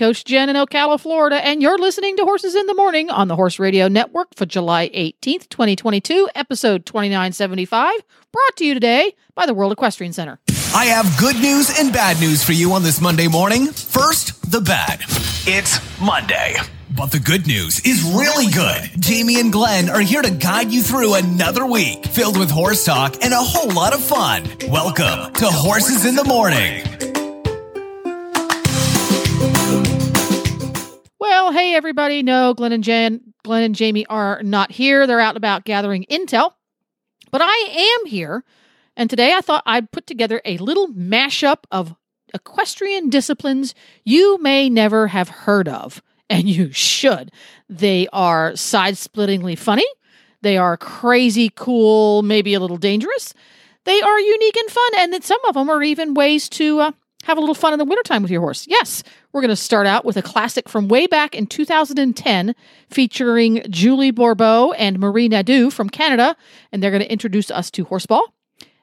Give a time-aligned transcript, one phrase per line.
[0.00, 3.36] Coach Jenn in Ocala, Florida, and you're listening to Horses in the Morning on the
[3.36, 7.92] Horse Radio Network for July 18th, 2022, episode 2975,
[8.32, 10.40] brought to you today by the World Equestrian Center.
[10.74, 13.66] I have good news and bad news for you on this Monday morning.
[13.66, 15.02] First, the bad.
[15.46, 16.56] It's Monday.
[16.96, 19.02] But the good news is really good.
[19.02, 23.16] Jamie and Glenn are here to guide you through another week filled with horse talk
[23.22, 24.44] and a whole lot of fun.
[24.70, 27.09] Welcome to Horses in the Morning.
[31.52, 32.22] Hey everybody.
[32.22, 35.04] No, Glenn and Jen, Glenn and Jamie are not here.
[35.04, 36.52] They're out and about gathering intel.
[37.32, 38.44] But I am here,
[38.96, 41.96] and today I thought I'd put together a little mashup of
[42.32, 47.32] equestrian disciplines you may never have heard of, and you should.
[47.68, 49.86] They are side-splittingly funny.
[50.42, 53.34] They are crazy cool, maybe a little dangerous.
[53.84, 56.92] They are unique and fun, and that some of them are even ways to uh,
[57.24, 58.66] have a little fun in the wintertime with your horse.
[58.68, 62.54] Yes, we're going to start out with a classic from way back in 2010
[62.88, 66.36] featuring Julie Bourbeau and Marie Nadeau from Canada,
[66.72, 68.22] and they're going to introduce us to horseball.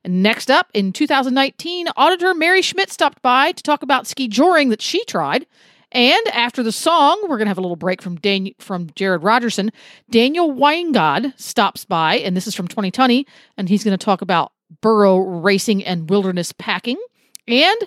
[0.04, 4.70] And next up in 2019, auditor Mary Schmitt stopped by to talk about ski joring
[4.70, 5.46] that she tried.
[5.92, 9.24] And after the song, we're going to have a little break from Dan- from Jared
[9.24, 9.72] Rogerson.
[10.10, 13.26] Daniel Weigand stops by, and this is from 2020,
[13.58, 14.52] and he's going to talk about
[14.82, 16.98] burro racing and wilderness packing.
[17.48, 17.78] And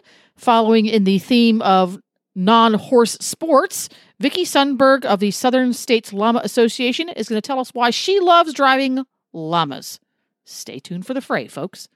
[0.41, 1.99] following in the theme of
[2.35, 3.89] non-horse sports,
[4.19, 8.19] Vicki Sundberg of the Southern States Lama Association is going to tell us why she
[8.21, 10.01] loves driving llamas.
[10.45, 11.89] Stay tuned for the fray, folks.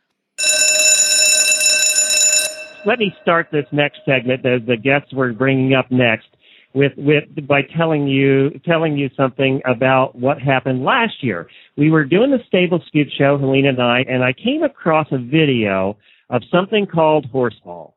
[2.87, 6.29] let me start this next segment, the, the guests we're bringing up next,
[6.75, 11.49] with, with by telling you telling you something about what happened last year.
[11.77, 15.19] We were doing the Stable Scoop show, Helena and I, and I came across a
[15.19, 15.97] video
[16.31, 17.93] of something called horseball.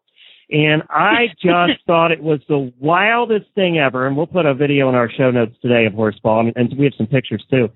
[0.49, 4.07] And I just thought it was the wildest thing ever.
[4.07, 6.85] And we'll put a video in our show notes today of horseball, and, and we
[6.85, 7.69] have some pictures too.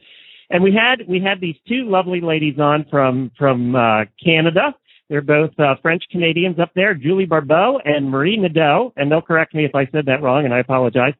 [0.49, 4.75] And we had we had these two lovely ladies on from from uh, Canada
[5.11, 9.53] they're both uh, French Canadians up there, Julie Bourbeau and Marie Nadeau, and they'll correct
[9.53, 11.13] me if I said that wrong, and I apologize.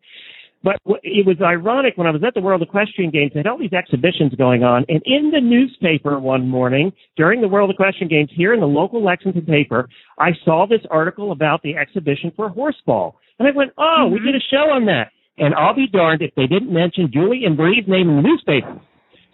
[0.63, 3.57] But it was ironic when I was at the World Equestrian Games, they had all
[3.57, 8.29] these exhibitions going on, and in the newspaper one morning during the World Equestrian Games
[8.35, 9.89] here in the local Lexington paper,
[10.19, 13.13] I saw this article about the exhibition for horseball.
[13.39, 14.13] And I went, oh, mm-hmm.
[14.13, 15.11] we did a show on that.
[15.38, 18.79] And I'll be darned if they didn't mention Julie and Bree's name in the newspaper.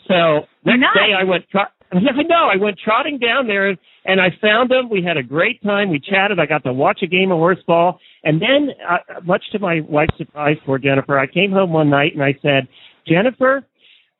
[0.07, 0.95] So next nice.
[0.95, 2.49] day I went, yeah, I know.
[2.51, 4.89] I went trotting down there and I found them.
[4.89, 5.89] We had a great time.
[5.89, 6.39] We chatted.
[6.39, 7.97] I got to watch a game of horseball.
[8.27, 12.11] And then, uh, much to my wife's surprise, for Jennifer, I came home one night
[12.13, 12.67] and I said,
[13.07, 13.65] Jennifer,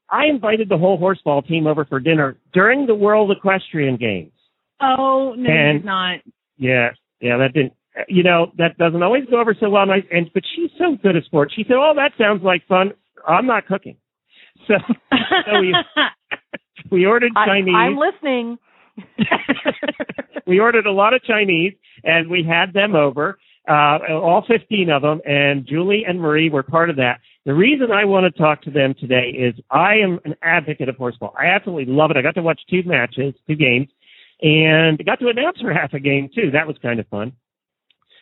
[0.10, 4.32] I invited the whole horseball team over for dinner during the World Equestrian Games.
[4.82, 6.20] Oh no, and, not.
[6.58, 7.74] Yeah, yeah, that didn't.
[8.08, 9.82] You know, that doesn't always go over so well.
[9.82, 11.54] And, I, and but she's so good at sports.
[11.54, 12.92] She said, "Oh, that sounds like fun."
[13.28, 13.98] I'm not cooking,
[14.68, 14.76] so,
[15.12, 15.76] so we
[16.92, 17.76] we ordered Chinese.
[17.76, 18.58] I, I'm listening.
[20.48, 21.74] we ordered a lot of Chinese,
[22.06, 23.38] and we had them over,
[23.68, 27.20] uh, all 15 of them, and Julie and Marie were part of that.
[27.46, 30.96] The reason I want to talk to them today is I am an advocate of
[30.96, 31.34] horseball.
[31.38, 32.18] I absolutely love it.
[32.18, 33.88] I got to watch two matches, two games,
[34.42, 36.52] and got to announce for half a game too.
[36.52, 37.34] That was kind of fun.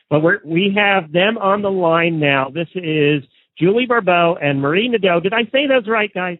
[0.09, 2.49] But we're, we have them on the line now.
[2.53, 3.23] This is
[3.57, 5.19] Julie Bourbeau and Marie Nadeau.
[5.19, 6.37] Did I say those right, guys?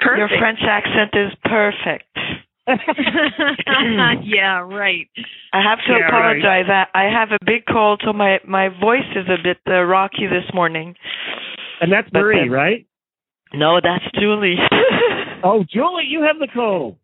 [0.00, 0.18] Perfect.
[0.18, 2.18] Your French accent is perfect.
[4.24, 5.08] yeah, right.
[5.52, 6.64] I have to yeah, apologize.
[6.68, 6.86] Right.
[6.94, 10.26] I, I have a big cold, so my my voice is a bit uh, rocky
[10.26, 10.94] this morning.
[11.80, 12.86] And that's but Marie, then, right?
[13.52, 14.56] No, that's Julie.
[15.44, 16.96] oh, Julie, you have the cold.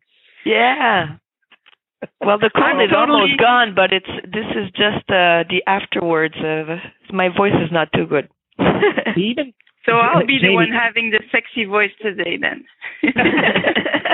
[0.45, 1.17] Yeah.
[2.21, 3.21] Well, the cold is totally...
[3.21, 6.79] almost gone, but it's this is just uh, the afterwards of
[7.13, 8.29] my voice is not too good.
[9.17, 9.53] even
[9.87, 12.65] so I'll be the one having the sexy voice today then.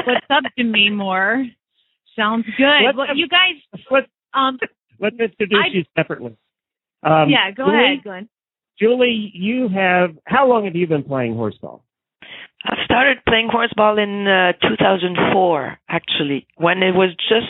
[0.07, 1.47] What's up, Demi Moore?
[2.15, 2.85] Sounds good.
[2.85, 3.81] Let's, well, you guys.
[3.91, 4.59] Let's, um,
[5.01, 6.37] let's introduce I, you separately.
[7.03, 8.29] Um, yeah, go Julie, ahead, Glenn.
[8.79, 10.17] Julie, you have.
[10.25, 11.83] How long have you been playing horseball?
[12.69, 17.47] I started playing horseball in uh, 2004, actually, when it was just.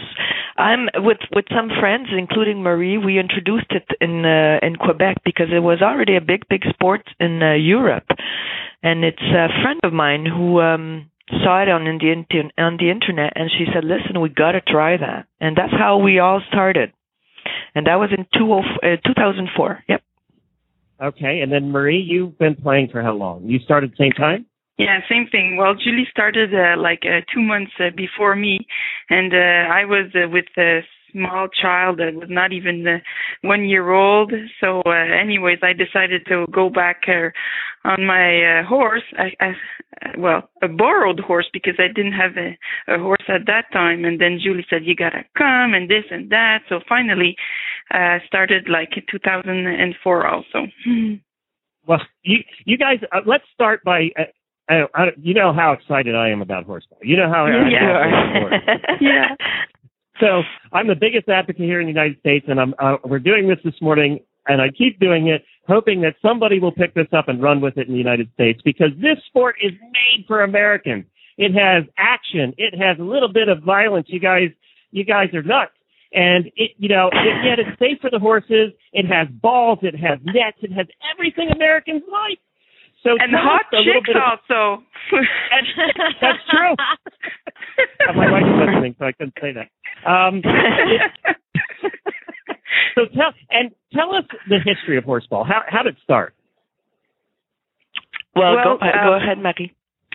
[0.58, 2.96] I'm with with some friends, including Marie.
[2.96, 7.02] We introduced it in uh, in Quebec because it was already a big big sport
[7.20, 8.08] in uh, Europe,
[8.82, 13.32] and it's a friend of mine who um saw it on the on the internet,
[13.36, 16.92] and she said, "Listen, we got to try that," and that's how we all started,
[17.74, 19.84] and that was in two, uh, 2004.
[19.88, 20.02] Yep.
[21.02, 23.44] Okay, and then Marie, you've been playing for how long?
[23.44, 24.46] You started same time?
[24.78, 25.56] Yeah, same thing.
[25.56, 28.66] Well, Julie started uh, like uh, two months uh, before me,
[29.08, 30.80] and uh, I was uh, with a
[31.12, 32.98] small child that was not even uh,
[33.40, 34.32] one year old.
[34.60, 37.30] So, uh, anyways, I decided to go back uh,
[37.88, 39.02] on my uh, horse.
[39.16, 39.52] I, I,
[40.18, 44.04] well, a borrowed horse because I didn't have a, a horse at that time.
[44.04, 46.64] And then Julie said, "You gotta come," and this and that.
[46.68, 47.34] So finally,
[47.94, 50.66] uh, started like 2004 also.
[51.86, 54.24] Well, you you guys, uh, let's start by uh,
[54.68, 56.98] I, I, you know how excited I am about horseball.
[57.02, 58.96] You know how I yeah.
[59.00, 59.34] yeah.
[60.20, 60.42] So
[60.72, 63.58] I'm the biggest advocate here in the United States, and I'm uh, we're doing this
[63.64, 67.42] this morning, and I keep doing it, hoping that somebody will pick this up and
[67.42, 71.04] run with it in the United States because this sport is made for Americans.
[71.38, 72.54] It has action.
[72.56, 74.06] It has a little bit of violence.
[74.08, 74.48] You guys,
[74.90, 75.72] you guys are nuts.
[76.12, 78.72] And it, you know, it, yet it's safe for the horses.
[78.92, 79.80] It has balls.
[79.82, 80.56] It has nets.
[80.62, 82.38] It has everything Americans like.
[83.06, 84.82] So and hot chicks of, also.
[85.12, 85.70] that's,
[86.20, 86.74] that's true.
[88.16, 89.70] My wife is listening, so I couldn't say that.
[90.10, 90.42] Um,
[92.96, 95.46] so tell and tell us the history of horseball.
[95.46, 96.34] How how did it start?
[98.34, 99.72] Well, well go, uh, go ahead, Maggie.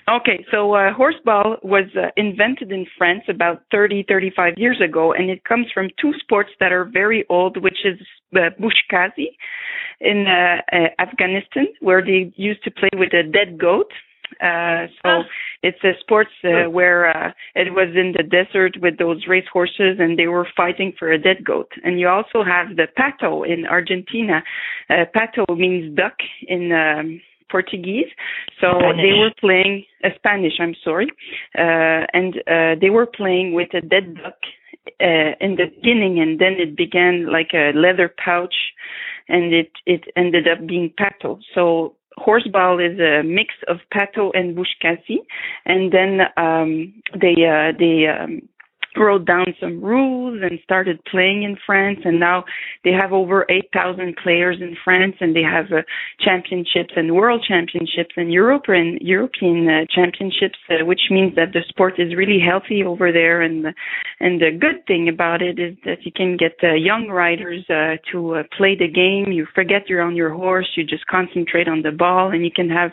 [0.09, 5.29] Okay, so uh, horseball was uh, invented in France about 30, 35 years ago, and
[5.29, 7.99] it comes from two sports that are very old, which is
[8.33, 9.35] buzkashi
[9.99, 13.91] in uh, uh, Afghanistan, where they used to play with a dead goat.
[14.41, 15.21] Uh, so oh.
[15.61, 19.97] it's a sports uh, where uh, it was in the desert with those race horses
[19.99, 21.69] and they were fighting for a dead goat.
[21.83, 24.41] And you also have the pato in Argentina.
[24.89, 26.15] Uh, pato means duck
[26.47, 28.07] in um, Portuguese.
[28.59, 29.03] So Spanish.
[29.03, 30.53] they were playing uh, Spanish.
[30.59, 31.07] I'm sorry,
[31.57, 34.39] uh, and uh, they were playing with a dead duck
[34.99, 38.55] uh, in the beginning, and then it began like a leather pouch,
[39.27, 41.39] and it it ended up being pato.
[41.53, 45.17] So horseball is a mix of pato and buzkashi,
[45.65, 48.41] and then um, they uh, they um,
[48.97, 51.99] wrote down some rules and started playing in France.
[52.03, 52.43] And now
[52.83, 55.81] they have over 8,000 players in France and they have uh,
[56.19, 61.99] championships and world championships and European, European uh, championships, uh, which means that the sport
[61.99, 63.41] is really healthy over there.
[63.41, 63.67] And,
[64.19, 67.97] and the good thing about it is that you can get uh, young riders uh,
[68.11, 69.31] to uh, play the game.
[69.31, 70.69] You forget you're on your horse.
[70.75, 72.91] You just concentrate on the ball and you can have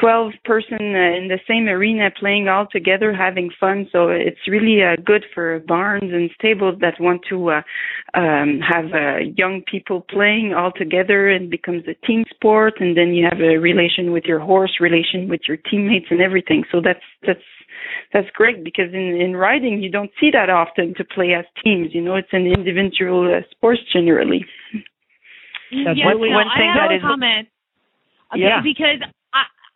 [0.00, 3.86] 12 person uh, in the same arena playing all together having fun.
[3.92, 7.62] So it's really uh, good for barns and stables that want to uh,
[8.14, 11.28] um, have uh, young people playing all together.
[11.28, 15.28] And becomes a team sport and then you have a relation with your horse relation
[15.28, 16.64] with your teammates and everything.
[16.72, 17.44] So that's that's
[18.12, 21.88] that's great because in in riding you don't see that often to play as teams.
[21.92, 24.46] You know it's an individual uh, sport generally.
[25.70, 27.48] That's yeah, one, one thing I have that a is comment.
[28.34, 28.60] Yeah.
[28.62, 29.00] Because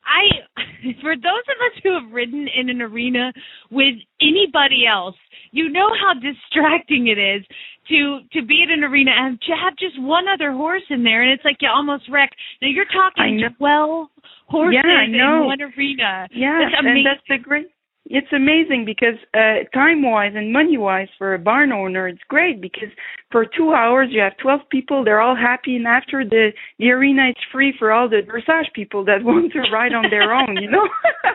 [0.07, 0.63] I,
[1.03, 3.33] for those of us who have ridden in an arena
[3.71, 5.17] with anybody else,
[5.53, 7.45] you know how distracting it is
[7.89, 11.23] to to be at an arena and to have just one other horse in there,
[11.23, 12.31] and it's like you almost wreck.
[12.61, 14.09] Now you're talking twelve
[14.47, 16.29] horses yeah, in one arena.
[16.33, 16.97] Yeah, that's amazing.
[16.97, 17.69] and that's the great
[18.09, 22.61] it's amazing because uh, time wise and money wise for a barn owner it's great
[22.61, 22.89] because
[23.31, 27.29] for two hours you have 12 people they're all happy and after the the arena
[27.29, 30.71] it's free for all the dressage people that want to ride on their own you
[30.71, 30.89] know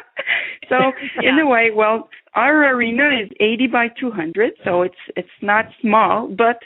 [0.69, 0.75] so
[1.21, 1.29] yeah.
[1.29, 6.29] in a way well our arena is 80 by 200 so it's it's not small
[6.29, 6.59] but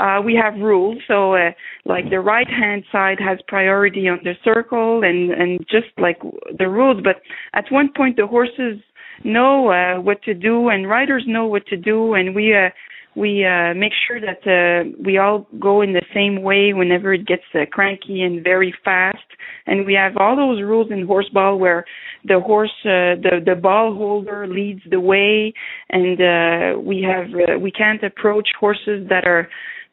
[0.00, 1.50] uh we have rules so uh,
[1.84, 6.20] like the right hand side has priority on the circle and and just like
[6.58, 7.22] the rules but
[7.54, 8.80] at one point the horses
[9.24, 12.70] know uh, what to do, and riders know what to do, and we uh,
[13.14, 17.26] we uh, make sure that uh, we all go in the same way whenever it
[17.26, 19.18] gets uh, cranky and very fast.
[19.66, 21.84] And we have all those rules in horseball where
[22.24, 25.52] the horse, uh, the the ball holder leads the way,
[25.90, 29.48] and uh, we have uh, we can't approach horses that are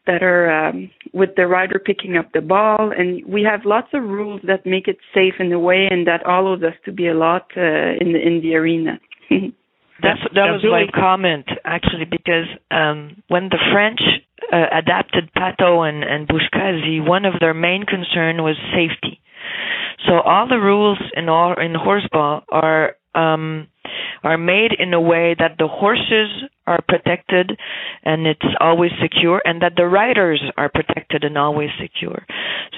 [0.07, 4.01] that are um, with the rider picking up the ball, and we have lots of
[4.03, 7.13] rules that make it safe in a way, and that allows us to be a
[7.13, 8.99] lot uh, in the in the arena.
[10.01, 13.99] That's that was my comment actually because um, when the French
[14.51, 19.19] uh, adapted pato and, and buzkashi, one of their main concern was safety.
[20.07, 23.67] So all the rules in all in horseball are um,
[24.23, 27.57] are made in a way that the horses are protected
[28.03, 32.25] and it's always secure, and that the riders are protected and always secure.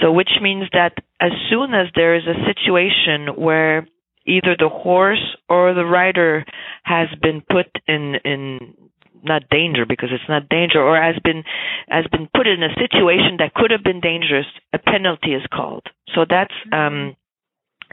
[0.01, 3.87] So which means that as soon as there is a situation where
[4.25, 6.45] either the horse or the rider
[6.83, 8.73] has been put in in
[9.23, 11.43] not danger because it's not danger or has been
[11.87, 15.85] has been put in a situation that could have been dangerous a penalty is called
[16.15, 17.15] so that's um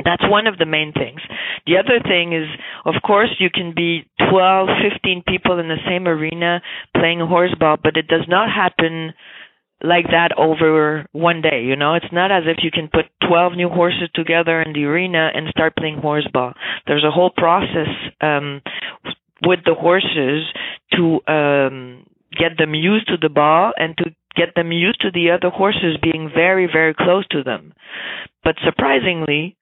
[0.05, 1.21] that's one of the main things.
[1.67, 2.47] The other thing is,
[2.85, 6.61] of course, you can be 12, 15 people in the same arena
[6.97, 9.13] playing horseball, but it does not happen
[9.83, 11.63] like that over one day.
[11.63, 14.85] You know, it's not as if you can put 12 new horses together in the
[14.85, 16.55] arena and start playing horseball.
[16.87, 17.89] There's a whole process
[18.21, 18.63] um,
[19.43, 20.45] with the horses
[20.95, 25.31] to um, get them used to the ball and to get them used to the
[25.31, 27.73] other horses being very, very close to them.
[28.45, 29.57] But surprisingly,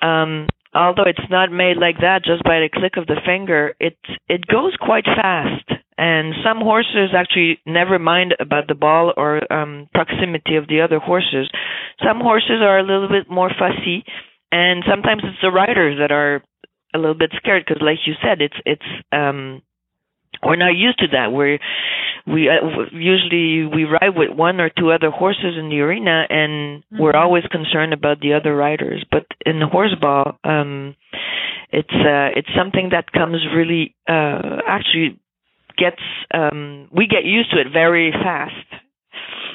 [0.00, 3.96] um, although it's not made like that just by the click of the finger, it
[4.28, 5.64] it goes quite fast.
[5.96, 11.00] And some horses actually never mind about the ball or um, proximity of the other
[11.00, 11.50] horses.
[12.06, 14.04] Some horses are a little bit more fussy,
[14.52, 16.40] and sometimes it's the riders that are
[16.94, 19.62] a little bit scared because, like you said, it's it's um,
[20.44, 21.32] we're not used to that.
[21.32, 21.58] We're
[22.26, 26.82] we uh, usually we ride with one or two other horses in the arena, and
[26.82, 27.00] mm-hmm.
[27.00, 29.04] we're always concerned about the other riders.
[29.10, 30.94] But in the horseball, um,
[31.70, 35.18] it's uh, it's something that comes really uh, actually
[35.76, 36.02] gets
[36.34, 38.54] um, we get used to it very fast.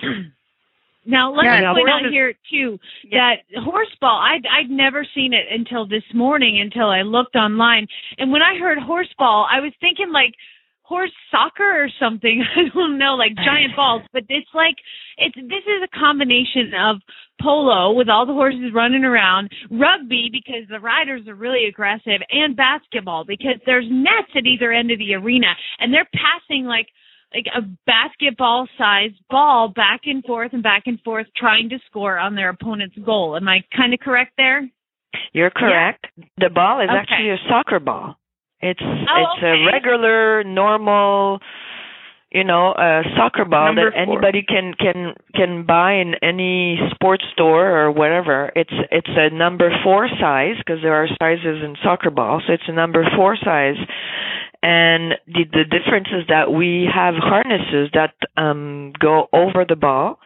[1.05, 3.35] Now let yeah, me point out here too yeah.
[3.51, 7.87] that horseball I'd I'd never seen it until this morning until I looked online
[8.17, 10.33] and when I heard horseball I was thinking like
[10.83, 12.43] horse soccer or something.
[12.55, 14.03] I don't know, like giant balls.
[14.13, 14.75] But it's like
[15.17, 16.97] it's this is a combination of
[17.41, 22.55] polo with all the horses running around, rugby because the riders are really aggressive, and
[22.55, 25.47] basketball because there's nets at either end of the arena
[25.79, 26.87] and they're passing like
[27.33, 32.17] like a basketball sized ball back and forth and back and forth trying to score
[32.17, 33.35] on their opponent's goal.
[33.35, 34.69] Am I kind of correct there?
[35.33, 36.07] You're correct.
[36.15, 36.25] Yeah.
[36.37, 36.99] The ball is okay.
[36.99, 38.17] actually a soccer ball.
[38.63, 39.61] It's oh, it's okay.
[39.61, 41.39] a regular, normal,
[42.31, 44.15] you know, a soccer ball Number that four.
[44.15, 48.53] anybody can can can buy in any sports store or whatever.
[48.55, 52.43] It's it's a number four size because there are sizes in soccer balls.
[52.47, 53.75] So it's a number four size,
[54.63, 60.19] and the the difference is that we have harnesses that um go over the ball,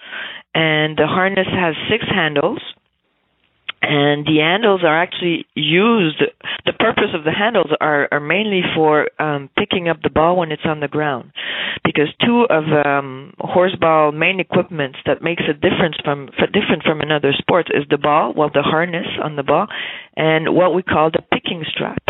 [0.54, 2.62] and the harness has six handles
[3.82, 6.22] and the handles are actually used
[6.66, 10.52] the purpose of the handles are, are mainly for um, picking up the ball when
[10.52, 11.32] it's on the ground.
[11.84, 17.34] Because two of um, horseball main equipments that makes a difference from different from another
[17.38, 19.68] sport is the ball well the harness on the ball
[20.16, 22.04] and what we call the picking strap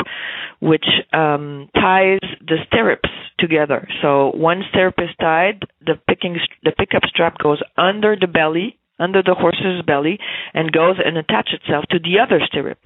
[0.59, 3.09] which um, ties the stirrups
[3.39, 3.87] together.
[4.01, 9.21] So one stirrup is tied the picking the pickup strap goes under the belly under
[9.23, 10.19] the horse's belly
[10.53, 12.79] and goes and attach itself to the other stirrup,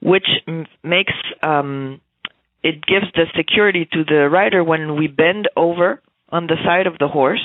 [0.00, 2.00] which m- makes um,
[2.62, 6.98] it gives the security to the rider when we bend over on the side of
[6.98, 7.42] the horse.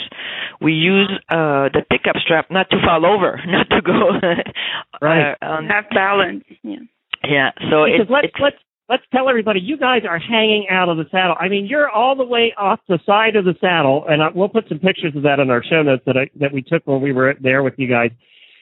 [0.59, 4.09] We use uh, the pickup strap not to fall over, not to go
[5.01, 5.33] right.
[5.41, 6.43] Uh, on, have balance.
[6.61, 6.77] Yeah.
[7.23, 7.51] Yeah.
[7.69, 8.57] So it, let's let's
[8.93, 11.35] let's tell everybody you guys are hanging out of the saddle.
[11.39, 14.49] I mean, you're all the way off the side of the saddle, and I, we'll
[14.49, 17.01] put some pictures of that in our show notes that I, that we took when
[17.01, 18.11] we were there with you guys.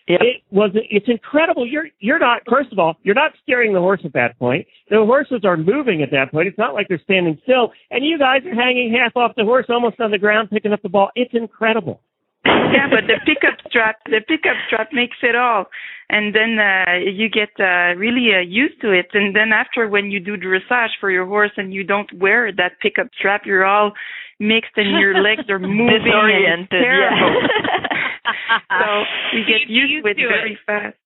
[0.07, 0.21] Yep.
[0.21, 1.67] It was it's incredible.
[1.67, 4.65] You're you're not first of all you're not steering the horse at that point.
[4.89, 6.47] The horses are moving at that point.
[6.47, 9.65] It's not like they're standing still, and you guys are hanging half off the horse,
[9.69, 11.11] almost on the ground, picking up the ball.
[11.15, 12.01] It's incredible
[12.45, 15.65] yeah, but the pickup strap, the pickup strap makes it all,
[16.09, 19.07] and then uh, you get uh, really uh, used to it.
[19.13, 22.51] And then after, when you do the dressage for your horse and you don't wear
[22.51, 23.93] that pickup strap, you're all
[24.39, 26.11] mixed and your legs are moving
[26.49, 27.41] and terrible.
[27.45, 28.69] Yeah.
[28.81, 30.97] so we get used, used to it very fast.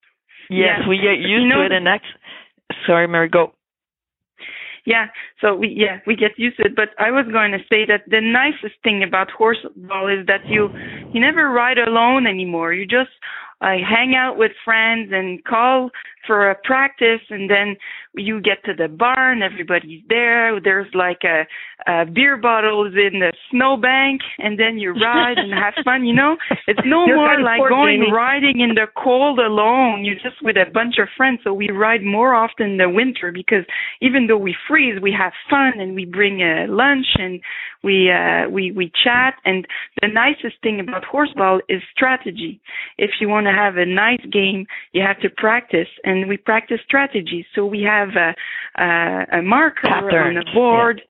[0.49, 0.87] Yes, yeah.
[0.87, 2.05] we get used you know, to it, and that's.
[2.87, 3.51] Sorry, Mary, go
[4.85, 5.07] yeah
[5.41, 8.03] so we yeah we get used to it but i was going to say that
[8.07, 10.69] the nicest thing about horseball is that you
[11.13, 12.73] you never ride alone anymore.
[12.73, 13.11] You just
[13.65, 15.89] I hang out with friends and call
[16.27, 17.75] for a practice and then
[18.15, 20.59] you get to the barn everybody's there.
[20.61, 21.45] There's like a,
[21.91, 26.37] a beer bottles in the snowbank and then you ride and have fun you know?
[26.67, 28.11] It's no You're more like going Jamie.
[28.13, 30.05] riding in the cold alone.
[30.05, 33.31] You're just with a bunch of friends so we ride more often in the winter
[33.31, 33.65] because
[33.99, 37.41] even though we freeze we have fun and we bring a lunch and
[37.85, 39.35] we uh we we chat.
[39.45, 39.65] And
[40.01, 42.59] the nicest thing about horseball is strategy.
[42.97, 45.87] If you want to have a nice game you have to practice.
[46.03, 47.45] And we practice strategy.
[47.53, 48.35] So we have a
[48.81, 50.37] a, a marker Pattern.
[50.37, 51.01] on a board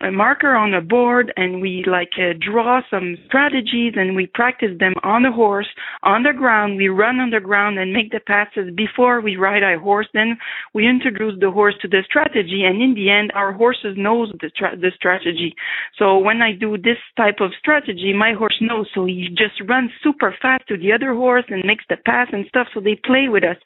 [0.00, 4.70] a marker on a board and we like uh, draw some strategies and we practice
[4.78, 5.68] them on the horse,
[6.02, 6.76] on the ground.
[6.76, 10.06] We run on the ground and make the passes before we ride our horse.
[10.14, 10.38] Then
[10.72, 14.50] we introduce the horse to the strategy, and in the end, our horses knows the
[14.56, 15.54] tra- the strategy.
[15.98, 18.88] So when I do this type of strategy, my horse knows.
[18.94, 22.46] So he just runs super fast to the other horse and makes the pass and
[22.48, 22.68] stuff.
[22.72, 23.56] So they play with us.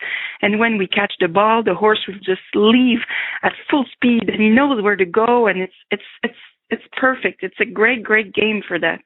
[0.43, 2.99] And when we catch the ball, the horse will just leave
[3.43, 5.47] at full speed, and he knows where to go.
[5.47, 6.35] And it's it's it's
[6.71, 7.43] it's perfect.
[7.43, 9.00] It's a great great game for that.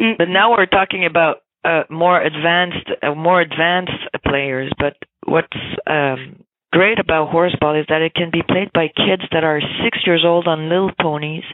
[0.00, 0.18] Mm.
[0.18, 4.72] But now we're talking about uh, more advanced, uh, more advanced players.
[4.78, 4.96] But
[5.26, 5.48] what's
[5.86, 9.98] um, great about horseball is that it can be played by kids that are six
[10.06, 11.44] years old on little ponies.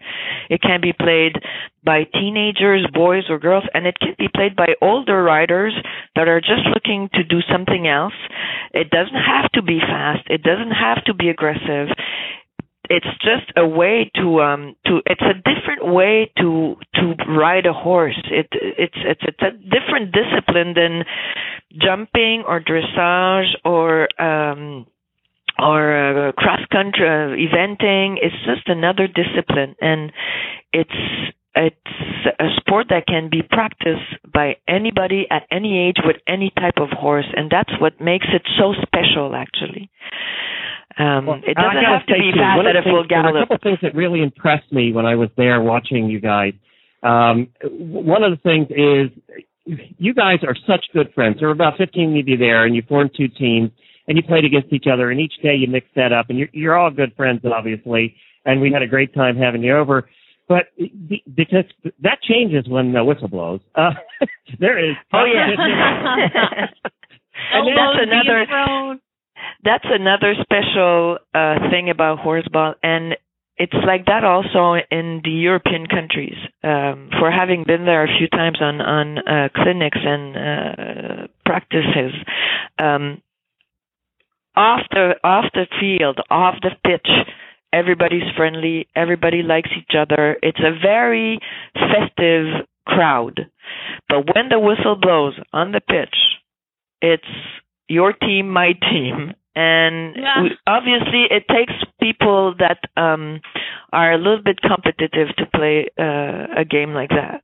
[0.49, 1.35] It can be played
[1.85, 5.75] by teenagers, boys or girls, and it can be played by older riders
[6.15, 8.15] that are just looking to do something else.
[8.75, 10.27] It doesn't have to be fast.
[10.29, 11.89] It doesn't have to be aggressive
[12.91, 17.73] it's just a way to um to it's a different way to to ride a
[17.73, 18.19] horse.
[18.31, 21.05] It it's it's it's a different discipline than
[21.81, 24.87] jumping or dressage or um
[25.59, 28.17] or uh, cross country uh, eventing.
[28.21, 29.75] It's just another discipline.
[29.81, 30.13] And
[30.73, 30.91] it's
[31.55, 36.77] it's a sport that can be practiced by anybody at any age with any type
[36.77, 37.25] of horse.
[37.35, 39.91] And that's what makes it so special actually
[40.99, 43.35] um, well, it doesn't have to be too, fast at a full gallop.
[43.35, 46.55] There a couple things that really impressed me when I was there watching you guys.
[47.03, 49.13] Um, one of the things is
[49.99, 51.37] you guys are such good friends.
[51.39, 53.71] There were about 15 of you there, and you formed two teams,
[54.09, 55.11] and you played against each other.
[55.11, 58.17] And each day you mixed that up, and you're, you're all good friends, obviously.
[58.45, 60.09] And we had a great time having you over.
[60.49, 61.65] But because
[62.03, 63.61] that changes when the whistle blows.
[63.75, 63.91] Uh,
[64.61, 64.97] there is.
[65.13, 65.49] Oh yeah.
[67.53, 69.01] and that's another
[69.65, 73.17] that's another special uh, thing about horseball, and
[73.59, 76.37] it's like that also in the European countries.
[76.63, 82.13] Um, for having been there a few times on on uh, clinics and uh, practices,
[82.79, 83.23] um,
[84.55, 87.09] off the off the field, off the pitch,
[87.73, 88.89] everybody's friendly.
[88.95, 90.37] Everybody likes each other.
[90.43, 91.39] It's a very
[91.75, 93.51] festive crowd.
[94.09, 96.15] But when the whistle blows on the pitch,
[97.03, 97.25] it's
[97.89, 99.35] your team, my team.
[99.55, 100.43] And yeah.
[100.43, 103.41] we, obviously, it takes people that um,
[103.93, 107.43] are a little bit competitive to play uh, a game like that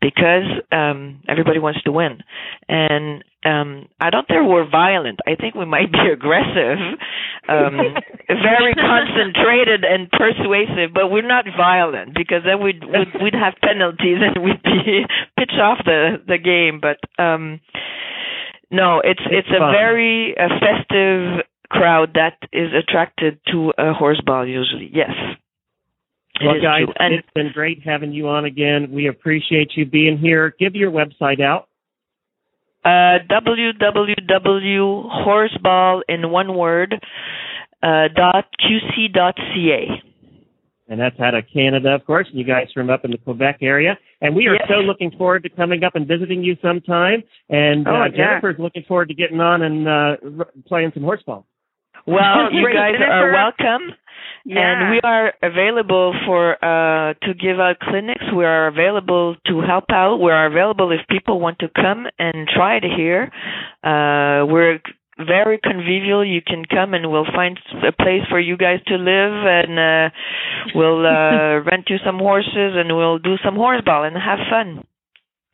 [0.00, 2.18] because um, everybody wants to win.
[2.68, 5.20] And um, I don't think we're violent.
[5.26, 6.78] I think we might be aggressive,
[7.48, 7.78] um,
[8.28, 14.18] very concentrated and persuasive, but we're not violent because then we'd we'd, we'd have penalties
[14.22, 15.06] and we'd be
[15.38, 16.80] pitch off the the game.
[16.80, 17.60] But um,
[18.72, 24.48] no, it's it's, it's a very uh, festive crowd that is attracted to a horseball
[24.48, 24.90] usually.
[24.92, 25.10] Yes.
[26.44, 28.90] Well, guys, and, it's been great having you on again.
[28.90, 30.52] We appreciate you being here.
[30.58, 31.68] Give your website out.
[32.84, 37.00] Uh, www.horseball in one word
[37.82, 40.02] uh, dot qc dot ca
[40.92, 42.26] and that's out of Canada, of course.
[42.28, 44.68] And you guys from up in the Quebec area, and we are yes.
[44.68, 47.22] so looking forward to coming up and visiting you sometime.
[47.48, 48.10] And oh, uh, yeah.
[48.16, 51.44] Jennifer's looking forward to getting on and uh, playing some horseball.
[52.06, 53.96] Well, you guys are welcome.
[54.44, 54.58] Yeah.
[54.58, 58.24] And we are available for uh to give out clinics.
[58.36, 60.18] We are available to help out.
[60.18, 63.30] We are available if people want to come and try it here.
[63.82, 64.80] Uh we're
[65.24, 66.24] very convivial.
[66.24, 70.14] You can come and we'll find a place for you guys to live and uh
[70.74, 74.84] we'll uh rent you some horses and we'll do some horseball and have fun.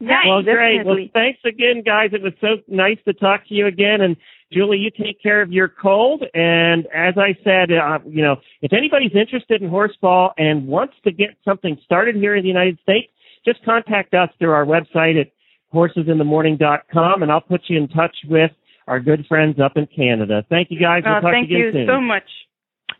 [0.01, 0.87] Yeah, well, great.
[0.87, 2.11] Well, thanks again, guys.
[2.13, 4.01] It was so nice to talk to you again.
[4.01, 4.17] And
[4.53, 6.23] Julie, you take care of your cold.
[6.35, 11.11] And as I said, uh, you know, if anybody's interested in horseball and wants to
[11.11, 13.09] get something started here in the United States,
[13.45, 15.33] just contact us through our website at
[15.75, 18.51] horsesinthemorning.com, and I'll put you in touch with
[18.89, 20.45] our good friends up in Canada.
[20.49, 21.03] Thank you guys.
[21.05, 22.25] We'll talk thank you, you so much.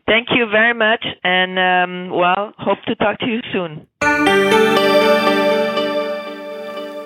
[0.07, 3.87] Thank you very much, and um, well, hope to talk to you soon.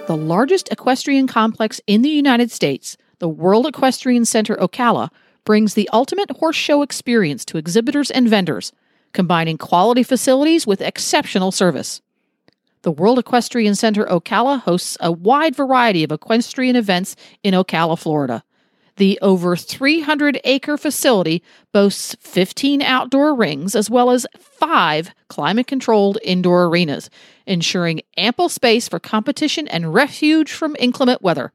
[0.07, 5.09] The largest equestrian complex in the United States, the World Equestrian Center Ocala,
[5.45, 8.71] brings the ultimate horse show experience to exhibitors and vendors,
[9.11, 12.01] combining quality facilities with exceptional service.
[12.83, 18.43] The World Equestrian Center Ocala hosts a wide variety of equestrian events in Ocala, Florida.
[18.97, 26.19] The over 300 acre facility boasts 15 outdoor rings as well as five climate controlled
[26.23, 27.09] indoor arenas,
[27.47, 31.51] ensuring ample space for competition and refuge from inclement weather.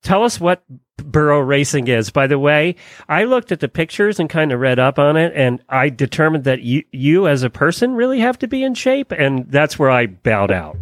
[0.04, 0.64] Tell us what
[0.98, 2.10] burro racing is.
[2.10, 2.76] By the way,
[3.08, 6.44] I looked at the pictures and kind of read up on it, and I determined
[6.46, 9.90] that you, you as a person really have to be in shape, and that's where
[9.90, 10.78] I bowed out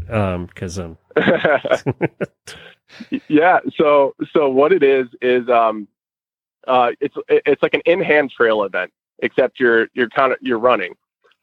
[0.47, 0.97] because um,
[3.27, 3.59] yeah.
[3.77, 5.87] So so what it is is um
[6.67, 10.59] uh it's it's like an in hand trail event, except you're you're kind of you're
[10.59, 10.95] running,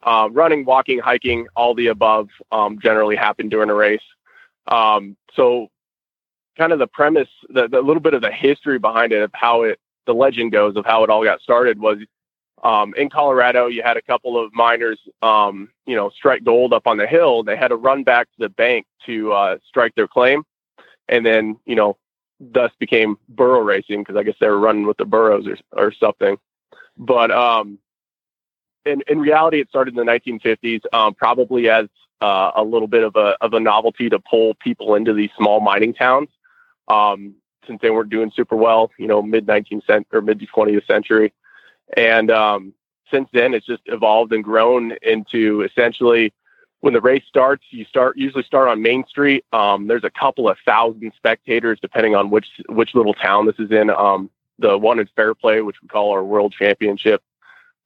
[0.03, 4.01] uh, running, walking, hiking, all the above um, generally happen during a race.
[4.67, 5.69] Um, so
[6.57, 9.63] kind of the premise, the, the little bit of the history behind it of how
[9.63, 11.97] it the legend goes of how it all got started was
[12.63, 16.87] um, in Colorado, you had a couple of miners, um, you know, strike gold up
[16.87, 17.43] on the hill.
[17.43, 20.43] They had to run back to the bank to uh, strike their claim,
[21.09, 21.97] and then you know,
[22.39, 25.91] thus became burro racing because I guess they were running with the burros or or
[25.91, 26.37] something.
[26.97, 27.79] But um,
[28.85, 31.87] in in reality, it started in the 1950s, um, probably as
[32.21, 35.59] uh, a little bit of a of a novelty to pull people into these small
[35.59, 36.29] mining towns.
[36.87, 40.85] Um, since they weren't doing super well, you know, mid 19th cent or mid 20th
[40.85, 41.31] century.
[41.95, 42.73] And um,
[43.09, 46.33] since then, it's just evolved and grown into essentially
[46.81, 49.45] when the race starts, you start usually start on Main Street.
[49.53, 53.71] Um, there's a couple of thousand spectators, depending on which which little town this is
[53.71, 53.89] in.
[53.89, 57.23] Um, the one in Fairplay, which we call our World Championship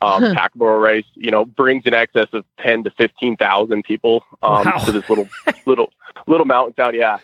[0.01, 0.49] um, Huh.
[0.59, 4.77] Race, you know, brings in excess of ten to fifteen thousand people um, Wow.
[4.85, 5.29] to this little
[5.67, 5.93] little
[6.25, 6.95] little mountain town.
[6.95, 7.19] Yeah.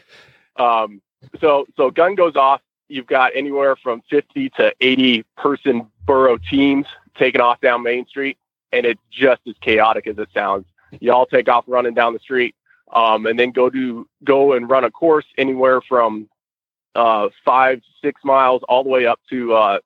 [0.57, 1.01] Um,
[1.39, 2.61] so so gun goes off.
[2.89, 8.37] You've got anywhere from fifty to eighty person burro teams taking off down Main Street,
[8.71, 10.65] and it's just as chaotic as it sounds.
[10.99, 12.55] You all take off running down the street,
[12.91, 16.29] um, and then go to go and run a course anywhere from
[16.95, 19.79] uh, five six miles all the way up to uh,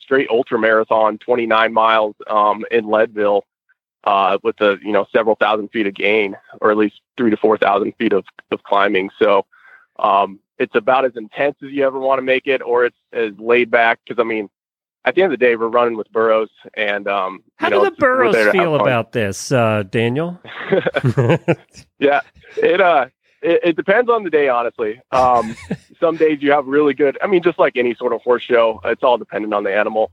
[0.00, 3.44] straight ultra marathon, twenty nine miles um, in Leadville,
[4.04, 7.36] uh, with the you know several thousand feet of gain, or at least three to
[7.36, 9.10] four thousand feet of of climbing.
[9.18, 9.46] So
[9.98, 13.32] um, it's about as intense as you ever want to make it, or it's as
[13.38, 14.00] laid back.
[14.04, 14.48] Because I mean,
[15.04, 17.84] at the end of the day, we're running with burros, and um, how you know,
[17.84, 20.40] do the burros there to have feel about this, uh, Daniel?
[21.98, 22.20] yeah,
[22.56, 23.06] it uh,
[23.42, 25.00] it, it depends on the day, honestly.
[25.10, 25.56] Um,
[26.00, 27.18] some days you have really good.
[27.22, 30.10] I mean, just like any sort of horse show, it's all dependent on the animal.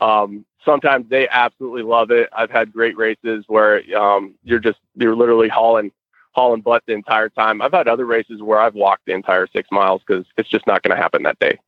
[0.00, 2.28] Um, sometimes they absolutely love it.
[2.32, 5.92] I've had great races where um, you're just you're literally hauling
[6.36, 7.62] hauling butt the entire time.
[7.62, 10.82] I've had other races where I've walked the entire six miles because it's just not
[10.82, 11.58] going to happen that day.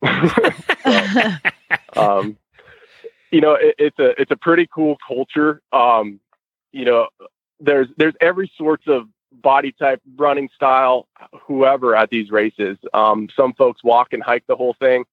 [1.99, 2.37] um,
[3.31, 5.63] you know, it, it's a it's a pretty cool culture.
[5.73, 6.19] Um,
[6.71, 7.07] you know,
[7.59, 11.07] there's there's every sorts of body type, running style,
[11.47, 12.77] whoever at these races.
[12.93, 15.03] Um, some folks walk and hike the whole thing.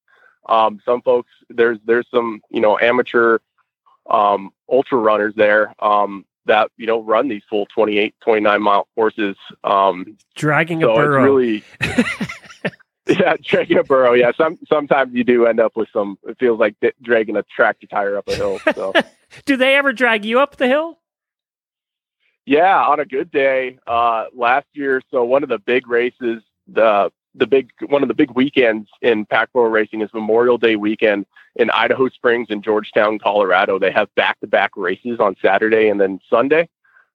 [0.47, 3.39] Um, some folks there's there's some you know amateur
[4.07, 9.35] um, ultra runners there um, that you know run these full 28 29 mile courses
[9.63, 11.21] um, Dragging so a burro.
[11.21, 11.63] it's really
[13.19, 16.59] yeah dragging a burro yeah some sometimes you do end up with some it feels
[16.59, 18.91] like d- dragging a tractor tire up a hill so
[19.45, 20.97] do they ever drag you up the hill?
[22.45, 25.01] Yeah, on a good day, uh, last year.
[25.11, 29.25] So one of the big races, the the big one of the big weekends in
[29.25, 33.79] pack burro racing is Memorial Day weekend in Idaho Springs and Georgetown, Colorado.
[33.79, 36.67] They have back to back races on Saturday and then Sunday,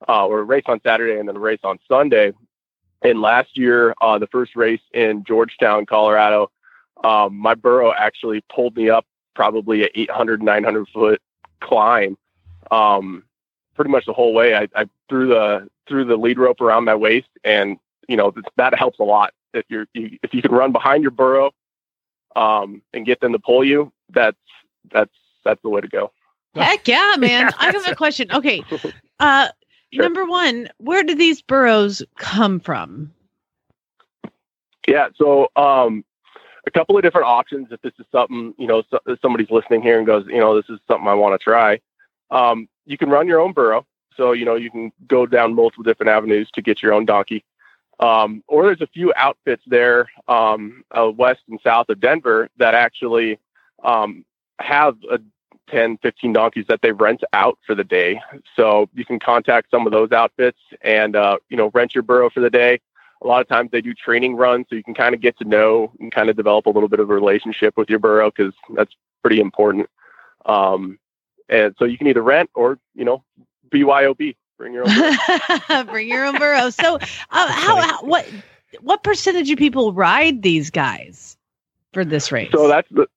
[0.08, 2.32] uh, or a race on Saturday and then a race on Sunday.
[3.02, 6.50] And last year, uh, the first race in Georgetown, Colorado,
[7.02, 9.04] um, my burro actually pulled me up
[9.34, 11.20] probably a 800, 900 foot
[11.60, 12.16] climb.
[12.70, 13.24] Um,
[13.74, 14.54] pretty much the whole way.
[14.54, 17.76] I, I threw the threw the lead rope around my waist, and
[18.08, 19.34] you know that helps a lot.
[19.54, 21.52] If you're you, if you can run behind your burro,
[22.36, 24.36] um, and get them to pull you, that's
[24.92, 25.12] that's
[25.44, 26.12] that's the way to go.
[26.54, 27.50] Heck yeah, man!
[27.58, 28.30] I have a question.
[28.32, 28.62] Okay,
[29.20, 29.48] uh,
[29.92, 30.02] sure.
[30.02, 33.12] number one, where do these burros come from?
[34.86, 36.04] Yeah, so um,
[36.66, 37.68] a couple of different options.
[37.70, 40.68] If this is something you know, so, somebody's listening here and goes, you know, this
[40.68, 41.80] is something I want to try.
[42.30, 43.86] Um, you can run your own burro.
[44.16, 47.44] So, you know, you can go down multiple different avenues to get your own donkey.
[48.00, 52.74] Um, or there's a few outfits there um, uh, west and south of Denver that
[52.74, 53.38] actually
[53.84, 54.24] um,
[54.58, 55.20] have a
[55.70, 58.20] 10, 15 donkeys that they rent out for the day.
[58.56, 62.30] So you can contact some of those outfits and, uh, you know, rent your burro
[62.30, 62.80] for the day.
[63.22, 65.44] A lot of times they do training runs so you can kind of get to
[65.44, 68.52] know and kind of develop a little bit of a relationship with your burro because
[68.74, 69.88] that's pretty important.
[70.44, 70.98] Um,
[71.48, 73.22] and so you can either rent or, you know,
[73.70, 76.70] BYOB, bring your own bring your own burro.
[76.70, 76.98] So, uh,
[77.30, 78.28] how, how, what,
[78.80, 81.36] what percentage of people ride these guys
[81.92, 82.52] for this race?
[82.52, 83.08] So that's the,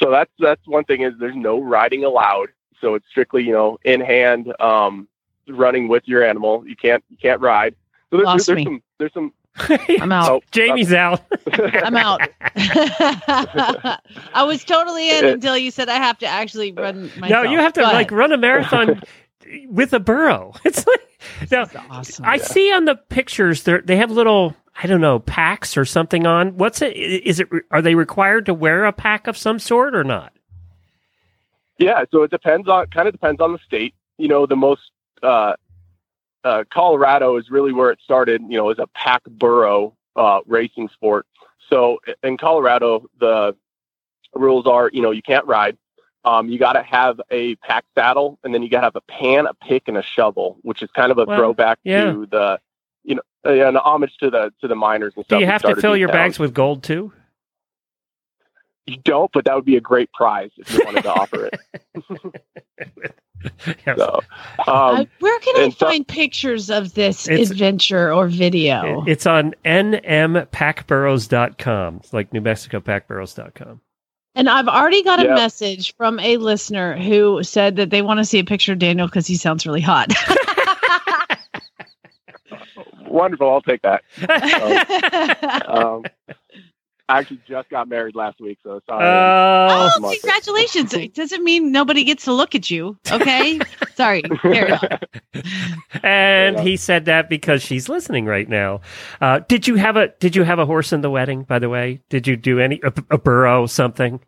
[0.00, 2.48] so that's, that's one thing is there's no riding allowed.
[2.80, 5.08] So it's strictly, you know, in hand, um,
[5.46, 6.66] running with your animal.
[6.66, 7.74] You can't, you can't ride.
[8.10, 9.32] So there's, there's, there's some, there's some,
[10.00, 10.30] I'm out.
[10.30, 11.20] Oh, Jamie's out.
[11.52, 12.20] I'm out.
[12.56, 13.98] I
[14.44, 17.44] was totally in until you said I have to actually run myself.
[17.44, 19.02] No, you have to like run a marathon
[19.68, 20.54] with a burro.
[20.64, 21.00] It's like
[21.50, 22.24] now, awesome.
[22.24, 22.42] I yeah.
[22.44, 26.56] see on the pictures they they have little I don't know packs or something on.
[26.56, 26.96] What's it?
[26.96, 27.48] Is it?
[27.72, 30.32] Are they required to wear a pack of some sort or not?
[31.78, 33.94] Yeah, so it depends on kind of depends on the state.
[34.16, 34.82] You know, the most
[35.22, 35.54] uh,
[36.44, 40.88] uh, Colorado is really where it started, you know, as a pack burro uh, racing
[40.92, 41.26] sport.
[41.68, 43.56] So in Colorado, the
[44.34, 45.76] rules are, you know, you can't ride.
[46.28, 49.00] Um, you got to have a pack saddle, and then you got to have a
[49.00, 52.12] pan, a pick, and a shovel, which is kind of a well, throwback yeah.
[52.12, 52.60] to the,
[53.02, 55.38] you know, an homage to the to the miners and stuff.
[55.38, 56.16] Do you have to fill your towns.
[56.16, 57.14] bags with gold too?
[58.86, 61.58] You don't, but that would be a great prize if you wanted to offer it.
[63.86, 63.98] yes.
[63.98, 64.20] so,
[64.66, 69.04] um, uh, where can I find so, pictures of this adventure or video?
[69.06, 71.96] It's on nmpackburros.com.
[71.96, 73.80] It's like New Mexico packburros.com.
[74.38, 75.34] And I've already got a yep.
[75.34, 79.08] message from a listener who said that they want to see a picture of Daniel
[79.08, 80.12] because he sounds really hot.
[83.08, 83.50] Wonderful.
[83.50, 84.04] I'll take that.
[85.66, 86.04] um,
[87.08, 89.04] I actually just got married last week, so sorry.
[89.04, 90.92] Uh, oh, congratulations!
[90.92, 92.98] it doesn't mean nobody gets to look at you.
[93.10, 93.58] Okay,
[93.94, 94.22] sorry.
[96.02, 98.82] and he said that because she's listening right now.
[99.22, 101.44] Uh, did you have a Did you have a horse in the wedding?
[101.44, 104.20] By the way, did you do any a, a burro something?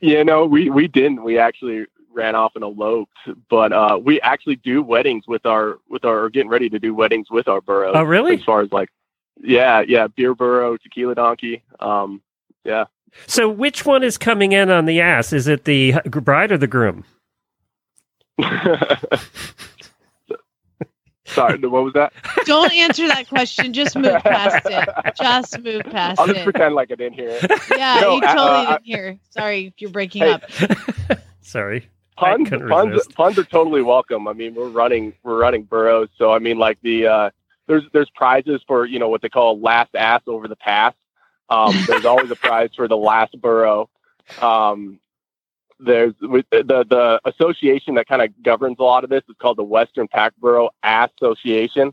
[0.00, 1.24] Yeah, no, we we didn't.
[1.24, 3.16] We actually ran off and eloped,
[3.48, 7.30] but uh, we actually do weddings with our with our getting ready to do weddings
[7.30, 7.92] with our burros.
[7.96, 8.34] Oh, really?
[8.34, 8.90] As far as like
[9.42, 11.62] yeah, yeah, beer burro, tequila donkey.
[11.80, 12.22] Um,
[12.64, 12.84] yeah.
[13.26, 15.32] So which one is coming in on the ass?
[15.32, 17.04] Is it the bride or the groom?
[21.26, 22.12] Sorry, what was that?
[22.44, 23.72] Don't answer that question.
[23.72, 24.88] Just move past it.
[25.18, 26.22] Just move past it.
[26.22, 26.34] I'll it.
[26.34, 27.50] just pretend like I didn't hear it.
[27.76, 29.18] Yeah, no, you totally uh, didn't hear.
[29.30, 30.44] Sorry, you're breaking hey, up.
[31.40, 31.88] Sorry.
[32.16, 34.26] Puns, puns, puns are totally welcome.
[34.28, 37.30] I mean, we're running, we're running burros, so I mean, like the uh,
[37.66, 40.94] there's there's prizes for you know what they call last ass over the pass.
[41.48, 43.88] Um, there's always a prize for the last burro.
[44.40, 45.00] Um,
[45.78, 49.64] there's the the association that kind of governs a lot of this is called the
[49.64, 51.92] Western Pack Burro Association.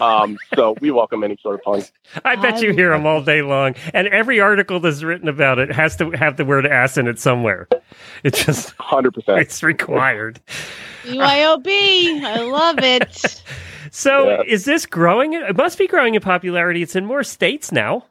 [0.00, 1.92] Um, so we welcome any sort of puns.
[2.24, 5.70] I bet you hear them all day long, and every article that's written about it
[5.70, 7.68] has to have the word "ass" in it somewhere.
[8.24, 9.40] It's just hundred percent.
[9.40, 10.40] It's required.
[11.04, 13.42] BYOB, I love it.
[13.90, 14.42] So yeah.
[14.46, 15.32] is this growing?
[15.32, 16.82] It must be growing in popularity.
[16.82, 18.06] It's in more states now.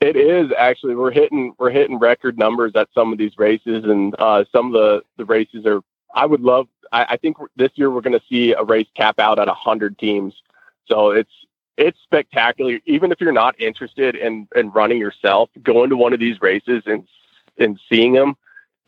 [0.00, 0.94] It is actually.
[0.94, 4.72] We're hitting we're hitting record numbers at some of these races, and uh, some of
[4.72, 5.82] the the races are.
[6.14, 6.68] I would love.
[6.90, 9.98] I, I think this year we're going to see a race cap out at hundred
[9.98, 10.34] teams.
[10.86, 11.30] So it's
[11.76, 12.78] it's spectacular.
[12.86, 16.82] Even if you're not interested in in running yourself, going to one of these races
[16.86, 17.06] and
[17.58, 18.36] and seeing them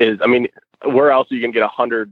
[0.01, 0.19] is.
[0.23, 0.49] I mean,
[0.83, 2.11] where else are you going to get a hundred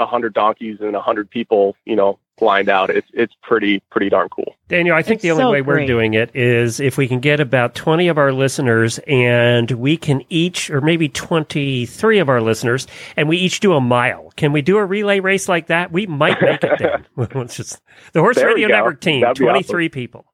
[0.00, 1.76] a hundred donkeys and a hundred people?
[1.84, 2.90] You know, lined out.
[2.90, 4.54] It's it's pretty pretty darn cool.
[4.68, 7.20] Daniel, I think It's the only so way we're doing it is if we can
[7.20, 12.40] get about 20 of our listeners and we can each, or maybe 23 of our
[12.40, 14.29] listeners, and we each do a mile.
[14.40, 15.92] Can we do a relay race like that?
[15.92, 17.06] We might make it then.
[17.42, 17.78] it's just
[18.14, 18.68] the Horse There Radio.
[18.68, 20.24] Network team, That'd be 23 people.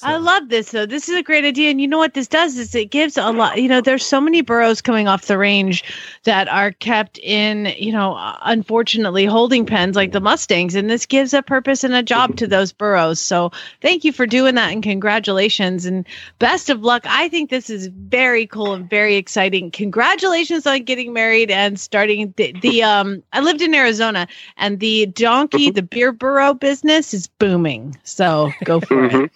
[0.00, 0.86] I love this though.
[0.86, 1.70] This is a great idea.
[1.70, 4.20] And you know what this does is it gives a lot, you know, there's so
[4.20, 5.84] many burros coming off the range
[6.24, 10.74] that are kept in, you know, unfortunately holding pens like the Mustangs.
[10.74, 13.20] And this gives a purpose and a job to those burros.
[13.20, 16.06] So thank you for doing that and congratulations and
[16.38, 17.02] best of luck.
[17.06, 19.70] I think this is very cool and very exciting.
[19.70, 24.26] Congratulations on getting married and starting the, the um I lived in Arizona
[24.56, 27.96] and the donkey, the beer burro business is booming.
[28.04, 29.12] So go for it.
[29.12, 29.30] Mhm.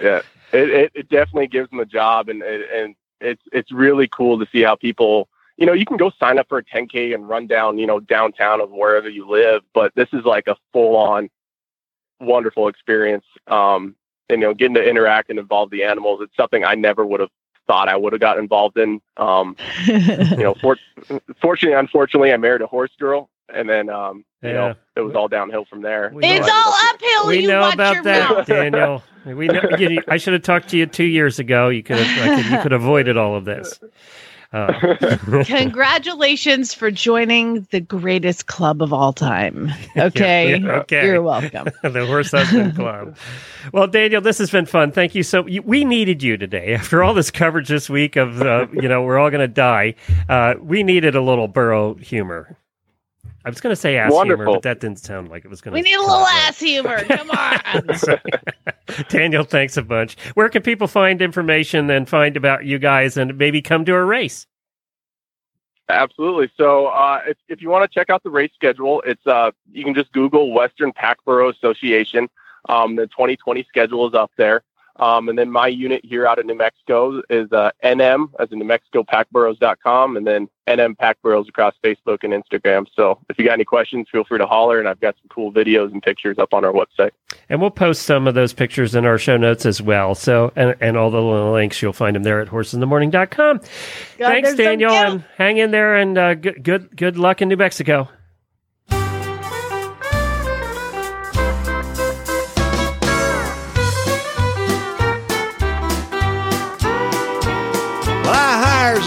[0.00, 0.20] yeah,
[0.52, 4.38] it, it it definitely gives them a job, and and and it's it's really cool
[4.38, 5.28] to see how people.
[5.56, 7.98] You know, you can go sign up for a 10k and run down, you know,
[7.98, 11.28] downtown of wherever you live, but this is like a full on
[12.20, 13.24] wonderful experience.
[13.48, 13.96] Um,
[14.28, 16.20] and, you know, getting to interact and involve the animals.
[16.22, 17.30] It's something I never would have
[17.68, 19.00] thought I would have got involved in.
[19.16, 19.54] Um,
[19.86, 20.76] you know, for,
[21.40, 24.54] fortunately, unfortunately, I married a horse girl, and then um, you Yeah.
[24.54, 26.10] know, it was all downhill from there.
[26.12, 27.28] We know It's all uphill.
[27.28, 28.46] we you know watch about your that, mouth.
[28.46, 29.02] Daniel.
[29.24, 31.68] We know, you, I should have talked to you two years ago.
[31.68, 33.78] You could have, could, you could have avoided all of this.
[34.52, 34.96] Uh,
[35.44, 39.70] Congratulations for joining the greatest club of all time.
[39.96, 40.56] Okay.
[40.56, 41.04] Yeah, okay.
[41.04, 41.68] You're welcome.
[41.82, 43.16] the Horse Husband Club.
[43.72, 44.92] Well, Daniel, this has been fun.
[44.92, 45.44] Thank you so.
[45.46, 49.02] You, we needed you today after all this coverage this week of uh, you know
[49.02, 49.96] we're all going to die.
[50.28, 52.56] Uh, we needed a little burro humor.
[53.48, 55.72] I was going to say ass humor, but that didn't sound like it was going
[55.72, 55.74] to.
[55.74, 57.02] We need a little ass humor.
[57.08, 57.58] Come on.
[59.08, 60.20] Daniel, thanks a bunch.
[60.34, 64.04] Where can people find information and find about you guys and maybe come to a
[64.04, 64.46] race?
[65.88, 66.50] Absolutely.
[66.58, 69.82] So uh, if, if you want to check out the race schedule, it's uh, you
[69.82, 72.28] can just Google Western Pack Burro Association.
[72.68, 74.62] Um, the 2020 schedule is up there.
[74.98, 78.58] Um, and then my unit here out of New Mexico is uh, NM, as in
[78.58, 82.86] New Mexico Packburros.com, and then NM Packburros across Facebook and Instagram.
[82.94, 84.78] So if you got any questions, feel free to holler.
[84.78, 87.10] And I've got some cool videos and pictures up on our website.
[87.48, 90.14] And we'll post some of those pictures in our show notes as well.
[90.14, 93.60] So, and, and all the little links, you'll find them there at horsesinthemorning.com.
[94.18, 97.56] Thanks, they're Daniel, and hang in there and uh, good, good, good luck in New
[97.56, 98.08] Mexico.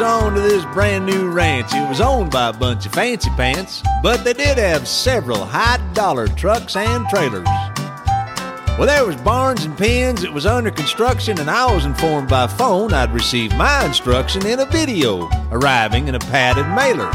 [0.01, 1.75] On to this brand new ranch.
[1.75, 5.77] It was owned by a bunch of fancy pants, but they did have several high
[5.93, 7.47] dollar trucks and trailers.
[8.79, 12.47] Well, there was barns and pens, it was under construction, and I was informed by
[12.47, 17.11] phone I'd receive my instruction in a video, arriving in a padded mailer.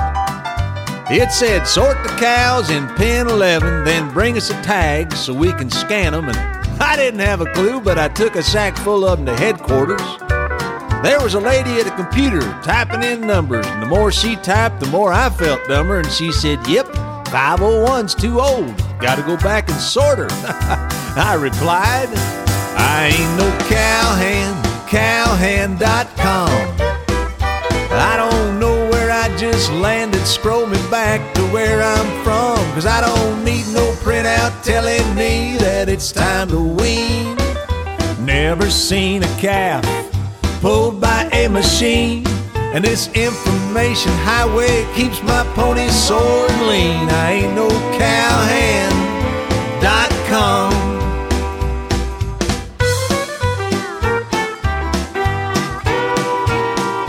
[1.11, 5.53] It said, sort the cows in pen 11, then bring us a tag so we
[5.55, 6.29] can scan them.
[6.29, 6.39] And
[6.81, 10.26] I didn't have a clue, but I took a sack full of them to headquarters.
[11.07, 14.81] There was a lady at a computer typing in numbers, and the more she typed,
[14.81, 16.01] the more I felt dumber.
[16.01, 16.87] And she said, Yep,
[17.27, 18.77] 501's too old.
[18.99, 20.27] Gotta go back and sort her.
[21.17, 22.09] I replied,
[22.77, 26.51] I ain't no cowhand, cowhand.com.
[27.93, 30.27] I don't know where I just landed.
[30.27, 32.57] Scroll me back to where I'm from.
[32.75, 37.37] Cause I don't need no printout telling me that it's time to wean.
[38.27, 39.85] Never seen a calf
[40.67, 42.27] pulled by a machine.
[42.75, 47.09] And this information highway keeps my pony sore and lean.
[47.09, 49.13] I ain't no cowhand.com.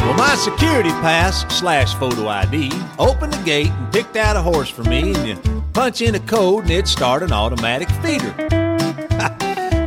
[0.06, 4.70] Well, my security pass slash photo ID opened the gate and picked out a horse
[4.70, 8.67] for me, and you punch in a code and it started an automatic feeder.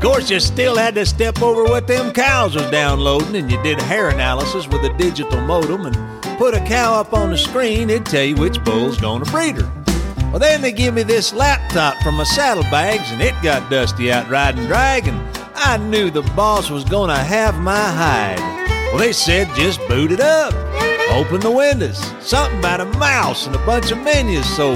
[0.00, 3.62] Of course, you still had to step over what them cows was downloading, and you
[3.62, 7.90] did hair analysis with a digital modem and put a cow up on the screen,
[7.90, 9.70] it'd tell you which bull's gonna breed her.
[10.30, 14.30] Well, then they give me this laptop from my saddlebags, and it got dusty out
[14.30, 15.20] riding drag, and
[15.54, 18.40] I knew the boss was gonna have my hide.
[18.94, 20.54] Well, they said just boot it up,
[21.10, 24.72] open the windows, something about a mouse and a bunch of menus, so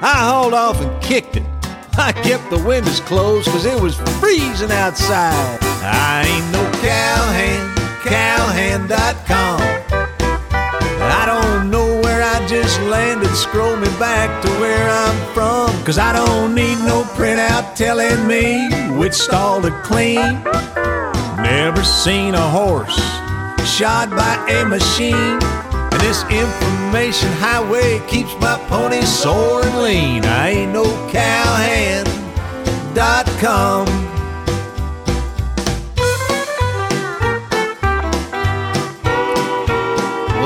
[0.00, 1.57] I hauled off and kicked it.
[2.00, 5.58] I kept the windows closed because it was freezing outside.
[5.82, 9.60] I ain't no cowhand, cowhand.com.
[11.00, 13.34] I don't know where I just landed.
[13.34, 15.68] Scroll me back to where I'm from.
[15.84, 20.42] Cause I don't need no printout telling me which stall to clean.
[21.42, 22.96] Never seen a horse
[23.68, 25.38] shod by a machine.
[25.98, 30.24] And this information highway keeps my pony sore and lean.
[30.24, 32.08] I ain't no cowhand.com.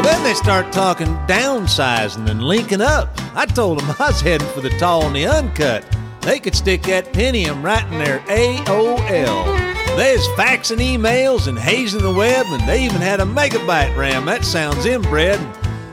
[0.02, 3.08] then they start talking downsizing and linking up.
[3.36, 5.84] I told them I was heading for the tall and the uncut.
[6.22, 9.71] They could stick that Pentium right in their AOL.
[9.96, 14.24] There's faxing emails and hazing the web, and they even had a megabyte RAM.
[14.24, 15.38] That sounds inbred.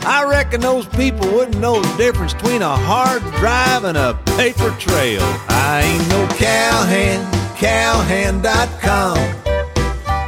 [0.01, 4.71] I reckon those people wouldn't know the difference between a hard drive and a paper
[4.79, 5.21] trail.
[5.49, 7.27] I ain't no cowhand,
[7.57, 9.17] cowhand.com.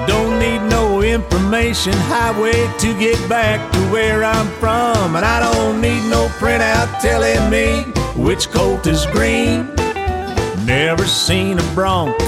[0.05, 5.15] Don't need no information highway to get back to where I'm from.
[5.15, 7.83] And I don't need no printout telling me
[8.21, 9.73] which colt is green.
[10.65, 12.19] Never seen a bronc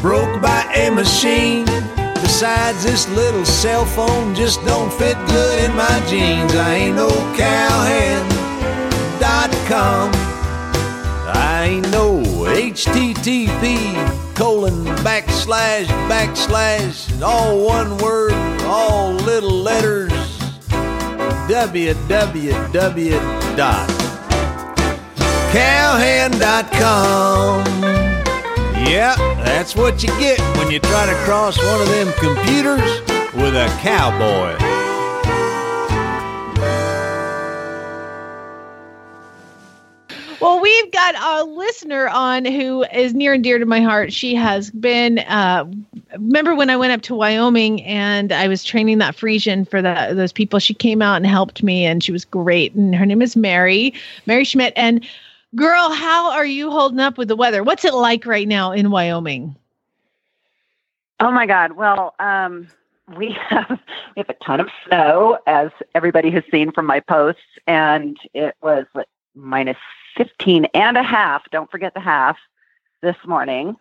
[0.00, 1.64] broke by a machine.
[2.14, 6.54] Besides, this little cell phone just don't fit good in my jeans.
[6.54, 8.28] I ain't no cowhand.com.
[11.30, 13.94] I ain't no HTTP
[14.34, 18.32] colon backslash backslash all one word,
[18.62, 20.12] all little letters.
[21.48, 23.88] www dot.
[28.86, 33.00] Yeah, that's what you get when you try to cross one of them computers
[33.34, 34.56] with a cowboy.
[40.40, 44.12] Well, we've got a listener on who is near and dear to my heart.
[44.12, 45.18] She has been.
[45.20, 45.64] Uh,
[46.12, 50.32] remember when I went up to Wyoming and I was training that Friesian for those
[50.32, 50.60] people?
[50.60, 52.72] She came out and helped me, and she was great.
[52.74, 53.92] And her name is Mary,
[54.26, 54.72] Mary Schmitt.
[54.76, 55.04] And
[55.54, 57.62] girl, how are you holding up with the weather?
[57.62, 59.56] What's it like right now in Wyoming?
[61.20, 61.72] Oh my God!
[61.72, 62.68] Well, um,
[63.16, 67.42] we have we have a ton of snow, as everybody has seen from my posts,
[67.66, 69.76] and it was like minus
[70.16, 71.48] 15 and a half.
[71.50, 72.38] Don't forget the half
[73.00, 73.76] this morning.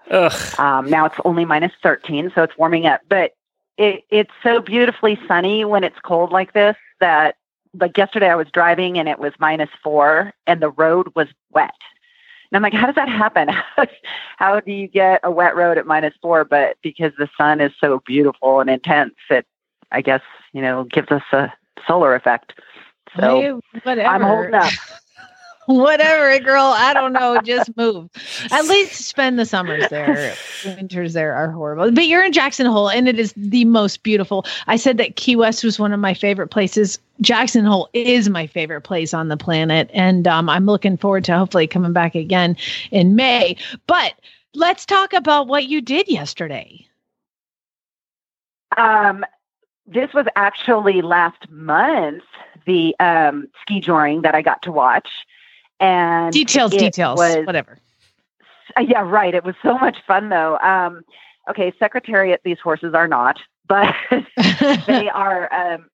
[0.59, 3.01] Um, now it's only minus 13, so it's warming up.
[3.09, 3.35] But
[3.77, 7.36] it, it's so beautifully sunny when it's cold like this that,
[7.79, 11.73] like yesterday, I was driving and it was minus four and the road was wet.
[12.51, 13.49] And I'm like, how does that happen?
[14.37, 16.45] how do you get a wet road at minus four?
[16.45, 19.45] But because the sun is so beautiful and intense, it,
[19.91, 20.21] I guess,
[20.53, 21.51] you know, gives us a
[21.85, 22.53] solar effect.
[23.19, 24.05] So Hey.
[24.05, 24.73] I'm holding up.
[25.75, 26.63] Whatever, girl.
[26.63, 27.41] I don't know.
[27.41, 28.09] Just move.
[28.51, 30.33] At least spend the summers there.
[30.65, 31.91] Winters there are horrible.
[31.91, 34.45] But you're in Jackson Hole, and it is the most beautiful.
[34.67, 36.99] I said that Key West was one of my favorite places.
[37.19, 41.37] Jackson Hole is my favorite place on the planet, and um, I'm looking forward to
[41.37, 42.55] hopefully coming back again
[42.91, 43.57] in May.
[43.87, 44.13] But
[44.53, 46.87] let's talk about what you did yesterday.
[48.77, 49.25] Um,
[49.85, 52.23] this was actually last month,
[52.65, 55.09] the um, ski joring that I got to watch.
[55.79, 57.77] And Details, details, was- whatever.
[58.75, 59.33] Uh, yeah, right.
[59.33, 60.57] It was so much fun, though.
[60.59, 61.03] Um,
[61.49, 63.95] okay, Secretariat, these horses are not, but
[64.87, 65.85] they are um,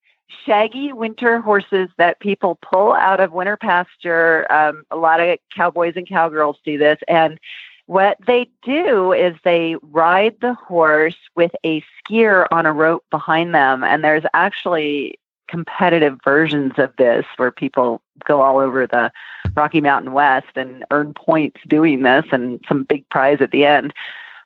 [0.46, 4.52] shaggy winter horses that people pull out of winter pasture.
[4.52, 7.00] Um, a lot of cowboys and cowgirls do this.
[7.08, 7.40] And
[7.86, 13.54] what they do is they ride the horse with a skier on a rope behind
[13.54, 13.84] them.
[13.84, 19.12] And there's actually competitive versions of this where people go all over the
[19.56, 23.94] Rocky Mountain West and earn points doing this and some big prize at the end.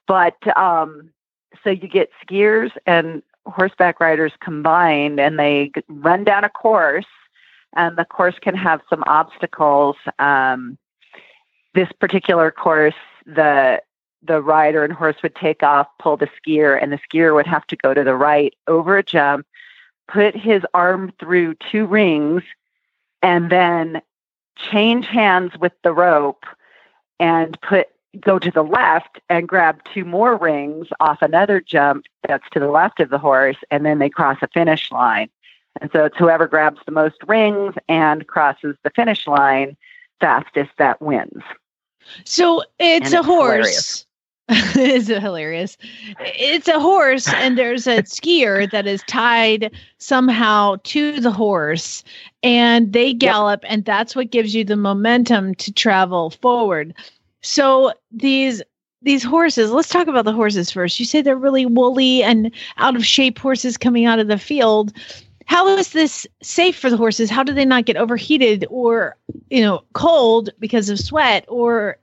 [0.07, 1.09] But um,
[1.63, 7.05] so you get skiers and horseback riders combined and they run down a course
[7.75, 9.95] and the course can have some obstacles.
[10.19, 10.77] Um,
[11.73, 12.95] this particular course,
[13.25, 13.81] the
[14.23, 17.65] the rider and horse would take off, pull the skier, and the skier would have
[17.67, 19.45] to go to the right over a jump,
[20.07, 22.43] put his arm through two rings,
[23.21, 24.01] and then
[24.57, 26.45] change hands with the rope
[27.19, 27.87] and put
[28.19, 32.69] go to the left and grab two more rings off another jump that's to the
[32.69, 35.29] left of the horse and then they cross a finish line.
[35.81, 39.77] And so it's whoever grabs the most rings and crosses the finish line
[40.19, 41.43] fastest that wins.
[42.23, 44.06] So it's And a it's horse.
[44.75, 45.77] it's hilarious.
[46.19, 52.01] It's a horse, and there's a skier that is tied somehow to the horse,
[52.43, 56.93] and they gallop, and that's what gives you the momentum to travel forward.
[57.41, 58.61] So these
[59.01, 60.97] these horses, let's talk about the horses first.
[60.97, 64.93] You say they're really woolly and out of shape horses coming out of the field.
[65.45, 67.29] How is this safe for the horses?
[67.29, 69.15] How do they not get overheated or,
[69.49, 71.97] you know, cold because of sweat or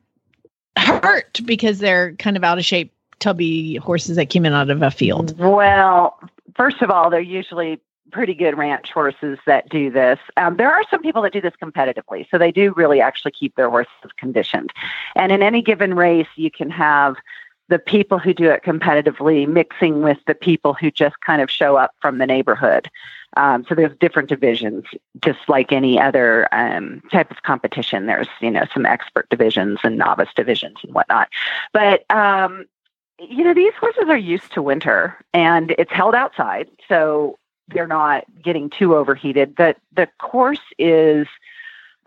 [0.77, 4.83] hurt because they're kind of out of shape, tubby horses that came in out of
[4.83, 5.39] a field?
[5.39, 6.19] Well,
[6.57, 7.81] first of all, they're usually
[8.13, 10.19] pretty good ranch horses that do this.
[10.37, 13.57] Um, there are some people that do this competitively, so they do really actually keep
[13.57, 14.73] their horses conditioned.
[15.17, 17.17] And in any given race, you can have
[17.69, 21.77] the people who do it competitively mixing with the people who just kind of show
[21.77, 22.91] up from the neighborhood.
[23.37, 24.85] Um, so there's different divisions,
[25.25, 28.07] just like any other um, type of competition.
[28.07, 31.29] There's you know some expert divisions and novice divisions and whatnot.
[31.73, 32.65] But um,
[33.19, 38.25] you know these horses are used to winter, and it's held outside, so they're not
[38.43, 39.57] getting too overheated.
[39.57, 41.27] The the course is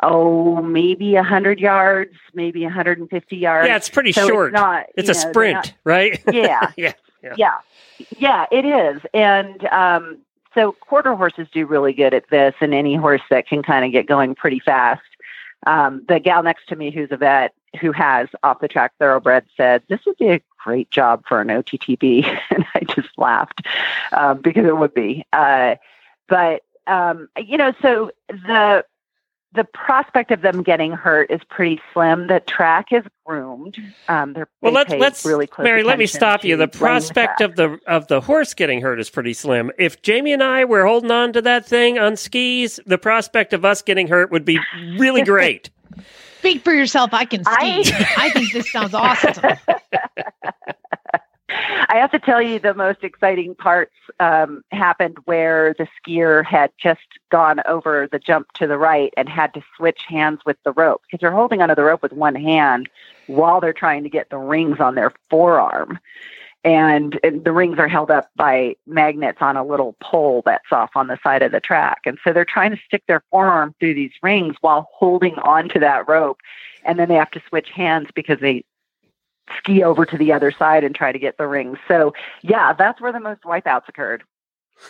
[0.04, 4.50] oh maybe a 100 yards maybe 150 yards Yeah, it's pretty So short.
[4.54, 6.22] it's not It's a know, sprint, not- right?
[6.32, 6.94] yeah yeah.
[7.24, 7.34] Yeah.
[7.36, 7.58] yeah
[8.20, 10.20] yeah it is and um
[10.58, 13.91] so quarter horses do really good at this and any horse that can kind of
[13.91, 15.03] get going pretty fast.
[15.68, 19.45] Um the gal next to me who's a vet who has off the track thoroughbred
[19.55, 23.66] said this would be a great job for an ottb and i just laughed
[24.14, 25.26] um, because it would be.
[25.32, 25.76] Uh
[26.28, 28.84] but um you know so the
[29.54, 32.28] the prospect of them getting hurt is pretty slim.
[32.28, 33.78] The track is groomed.
[34.08, 35.84] Um, they're Well, they let's let's really close Mary.
[35.84, 36.58] Let me stop you.
[36.58, 37.50] The prospect track.
[37.50, 39.72] of the of the horse getting hurt is pretty slim.
[39.78, 43.66] If Jamie and I were holding on to that thing on skis, the prospect of
[43.66, 44.60] us getting hurt would be
[44.98, 45.70] really great.
[46.39, 47.10] Speak for yourself.
[47.14, 47.91] I can ski.
[48.18, 49.34] I, think this sounds awesome.
[51.50, 56.72] I have to tell you, the most exciting parts um, happened where the skier had
[56.78, 60.74] just gone over the jump to the right and had to switch hands with the
[60.74, 62.89] rope because they're holding onto the rope with one hand
[63.28, 66.00] while they're trying to get the rings on their forearm.
[66.66, 70.89] And, and the rings are held up by magnets on a little pole that's off
[70.95, 72.02] on the side of the track.
[72.06, 76.10] And so they're trying to stick their forearm through these rings while holding onto that
[76.10, 76.41] rope.
[76.84, 78.66] And then they have to switch hands because they
[79.58, 81.78] ski over to the other side and try to get the rings.
[81.88, 84.24] So, yeah, that's where the most wipeouts occurred.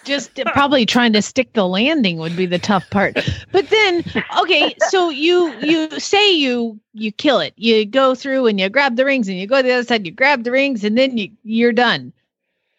[0.03, 3.17] Just probably trying to stick the landing would be the tough part.
[3.53, 4.03] But then,
[4.37, 7.53] okay, so you you say you you kill it.
[7.55, 10.05] You go through and you grab the rings, and you go to the other side.
[10.05, 12.11] You grab the rings, and then you you're done.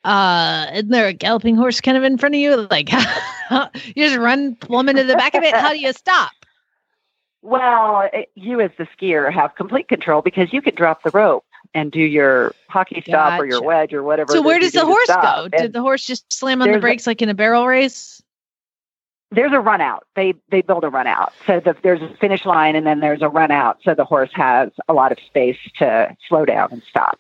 [0.05, 2.69] Uh, isn't there a galloping horse kind of in front of you?
[2.71, 2.93] Like
[3.53, 5.55] you just run plumb into the back of it.
[5.55, 6.31] How do you stop?
[7.41, 11.45] Well, it, you as the skier have complete control because you can drop the rope
[11.75, 14.33] and do your hockey stop or your wedge or whatever.
[14.33, 15.49] So where does you the do horse go?
[15.49, 17.67] Did And the horse just slam on the there's a- brakes like in a barrel
[17.67, 18.23] race?
[19.31, 20.07] there's a run out.
[20.17, 21.33] They they build a run out.
[21.47, 23.79] So the, there's a finish line and then there's a run out.
[23.85, 27.19] So the horse has a lot of space to slow down and stop.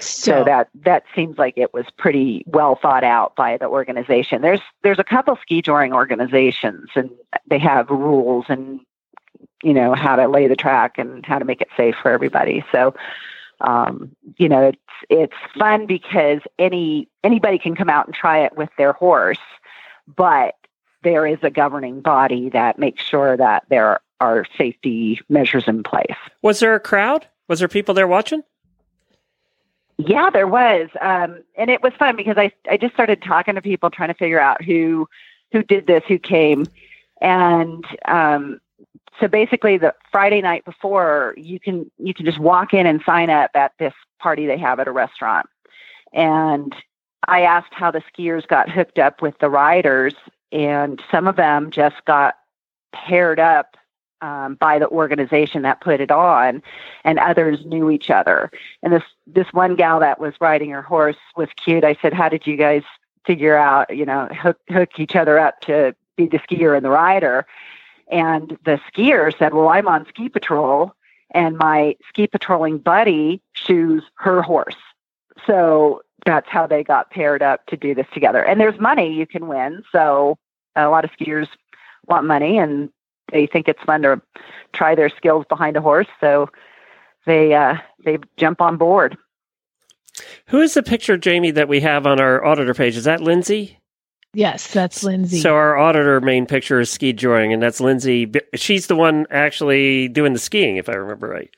[0.00, 4.42] So, So- that that seems like it was pretty well thought out by the organization.
[4.42, 7.08] There's there's a couple ski joring organizations and
[7.48, 8.80] they have rules and
[9.62, 12.64] you know how to lay the track and how to make it safe for everybody.
[12.72, 12.94] So
[13.60, 14.78] um, you know it's
[15.10, 19.38] it's fun because any anybody can come out and try it with their horse,
[20.06, 20.54] but
[21.02, 26.16] there is a governing body that makes sure that there are safety measures in place.
[26.42, 27.26] Was there a crowd?
[27.48, 28.42] Was there people there watching?
[29.96, 33.62] Yeah, there was, um, and it was fun because I I just started talking to
[33.62, 35.08] people trying to figure out who
[35.52, 36.66] who did this, who came,
[37.20, 38.60] and um,
[39.20, 43.30] so basically the Friday night before you can you can just walk in and sign
[43.30, 45.48] up at this party they have at a restaurant,
[46.12, 46.74] and
[47.26, 50.14] I asked how the skiers got hooked up with the riders,
[50.52, 52.36] and some of them just got
[52.92, 53.76] paired up
[54.20, 56.62] um, by the organization that put it on,
[57.04, 58.50] and others knew each other.
[58.82, 61.84] And this this one gal that was riding her horse was cute.
[61.84, 62.82] I said, "How did you guys
[63.26, 66.90] figure out, you know, hook hook each other up to be the skier and the
[66.90, 67.46] rider?"
[68.10, 70.92] And the skier said, "Well, I'm on ski patrol,
[71.30, 74.76] and my ski patrolling buddy shoes her horse."
[75.46, 78.44] So that's how they got paired up to do this together.
[78.44, 79.82] And there's money you can win.
[79.92, 80.36] So
[80.76, 81.48] a lot of skiers
[82.06, 82.90] want money and
[83.32, 84.20] they think it's fun to
[84.72, 86.06] try their skills behind a horse.
[86.20, 86.48] So
[87.26, 89.16] they uh, they jump on board.
[90.46, 92.96] Who is the picture, Jamie, that we have on our auditor page?
[92.96, 93.78] Is that Lindsay?
[94.34, 95.40] Yes, that's Lindsay.
[95.40, 98.30] So our auditor main picture is ski joring, and that's Lindsay.
[98.54, 101.50] She's the one actually doing the skiing, if I remember right.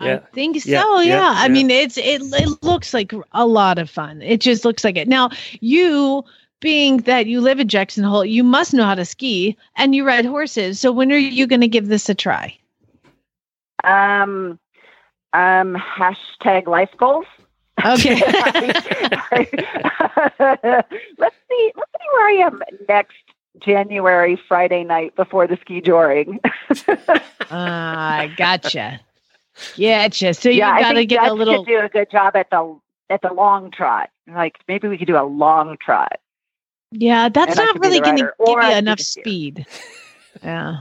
[0.00, 0.70] I think so.
[0.70, 1.02] Yeah, Yeah.
[1.02, 4.22] yeah, I mean, it's it it looks like a lot of fun.
[4.22, 5.08] It just looks like it.
[5.08, 5.30] Now,
[5.60, 6.24] you
[6.60, 10.06] being that you live in Jackson Hole, you must know how to ski and you
[10.06, 10.78] ride horses.
[10.78, 12.56] So when are you going to give this a try?
[13.84, 14.58] Um,
[15.32, 17.26] um, hashtag life goals.
[17.84, 18.14] Okay.
[19.38, 19.50] let's
[20.70, 21.02] see.
[21.18, 21.72] Let's see
[22.12, 23.16] where I am next
[23.60, 26.40] January Friday night before the ski joring.
[27.50, 29.00] Ah, gotcha.
[29.78, 30.34] Gotcha.
[30.34, 31.64] So you yeah, got to get Dutch a little.
[31.64, 34.10] Do a good job at the at the long trot.
[34.26, 36.20] Like maybe we could do a long trot.
[36.90, 39.66] Yeah, that's And not really going to give you enough speed.
[40.42, 40.80] Yeah.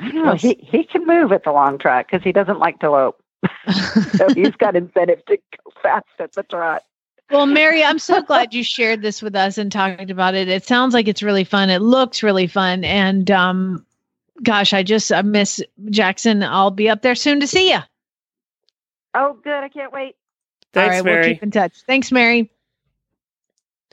[0.00, 0.34] I don't know.
[0.34, 3.21] He he can move at the long track because he doesn't like to lope.
[4.16, 6.82] so he's got incentive to go fast at the trot.
[7.30, 10.48] Well, Mary, I'm so glad you shared this with us and talked about it.
[10.48, 11.70] It sounds like it's really fun.
[11.70, 12.84] It looks really fun.
[12.84, 13.86] And um,
[14.42, 16.42] gosh, I just I miss Jackson.
[16.42, 17.78] I'll be up there soon to see you.
[19.14, 19.64] Oh, good.
[19.64, 20.16] I can't wait.
[20.72, 21.20] Thanks, All right, Mary.
[21.26, 21.72] we'll keep in touch.
[21.86, 22.50] Thanks, Mary.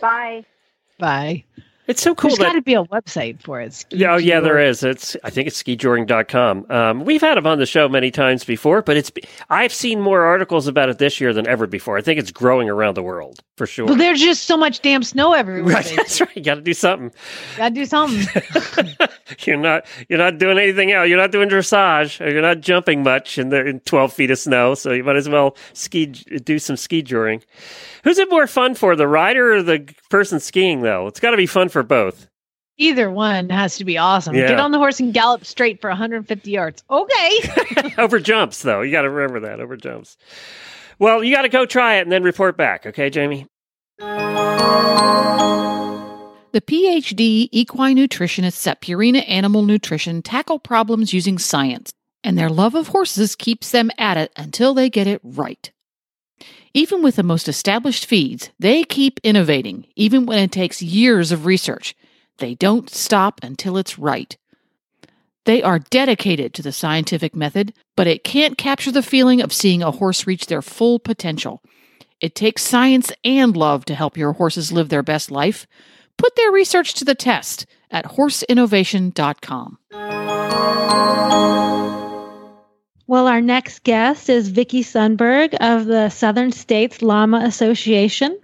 [0.01, 0.45] Bye.
[0.97, 1.45] Bye.
[1.89, 3.83] It's so cool There's got to be a website for it.
[3.89, 4.83] Yeah, oh, yeah, there is.
[4.83, 6.67] It's I think it's skijouring.com.
[6.69, 9.11] Um, we've had him on the show many times before, but it's
[9.49, 11.97] I've seen more articles about it this year than ever before.
[11.97, 13.87] I think it's growing around the world for sure.
[13.87, 15.73] Well, there's just so much damn snow everywhere.
[15.73, 16.29] Right, that's right.
[16.35, 17.11] You got to do something.
[17.57, 18.43] Got to do something.
[19.45, 21.07] You're not you're not doing anything else.
[21.07, 22.23] You're not doing dressage.
[22.23, 24.73] Or you're not jumping much in the in 12 feet of snow.
[24.73, 27.43] So you might as well ski do some ski joring.
[28.03, 30.81] Who's it more fun for, the rider or the person skiing?
[30.81, 32.27] Though it's got to be fun for both.
[32.77, 34.35] Either one has to be awesome.
[34.35, 34.47] Yeah.
[34.47, 36.81] Get on the horse and gallop straight for 150 yards.
[36.89, 37.93] Okay.
[37.97, 38.81] over jumps, though.
[38.81, 40.15] You got to remember that over jumps.
[40.97, 42.85] Well, you got to go try it and then report back.
[42.85, 43.47] Okay, Jamie.
[46.51, 51.91] The PhD equine nutritionists at Purina Animal Nutrition tackle problems using science,
[52.23, 55.71] and their love of horses keeps them at it until they get it right.
[56.73, 61.45] Even with the most established feeds, they keep innovating, even when it takes years of
[61.45, 61.95] research.
[62.37, 64.37] They don't stop until it's right.
[65.45, 69.81] They are dedicated to the scientific method, but it can't capture the feeling of seeing
[69.81, 71.63] a horse reach their full potential.
[72.21, 75.65] It takes science and love to help your horses live their best life.
[76.17, 79.77] Put their research to the test at horseinnovation.com.
[83.09, 88.37] Well, our next guest is Vicki Sundberg of the Southern States Lama Association.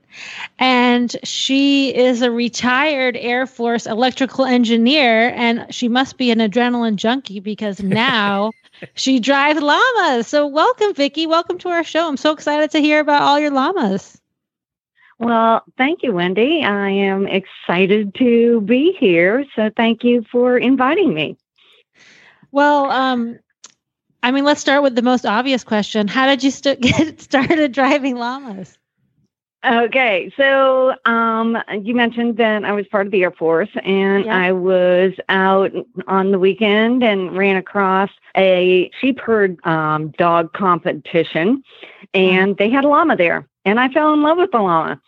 [0.57, 6.95] And she is a retired Air Force electrical engineer, and she must be an adrenaline
[6.95, 8.53] junkie because now
[8.95, 10.26] she drives llamas.
[10.26, 11.28] So, welcome, Vicki.
[11.28, 12.07] Welcome to our show.
[12.07, 14.20] I'm so excited to hear about all your llamas.
[15.20, 16.63] Well, thank you, Wendy.
[16.63, 19.45] I am excited to be here.
[19.55, 21.38] So, thank you for inviting me.
[22.51, 23.38] Well, um,
[24.26, 26.07] I mean, let's start with the most obvious question.
[26.07, 28.76] How did you st- get started driving llamas?
[29.63, 34.36] Okay, so um, you mentioned that I was part of the Air Force, and Yeah.
[34.36, 35.71] I was out
[36.07, 41.63] on the weekend and ran across a sheep herd um, dog competition,
[42.15, 44.99] and they had a llama there, and I fell in love with the llama.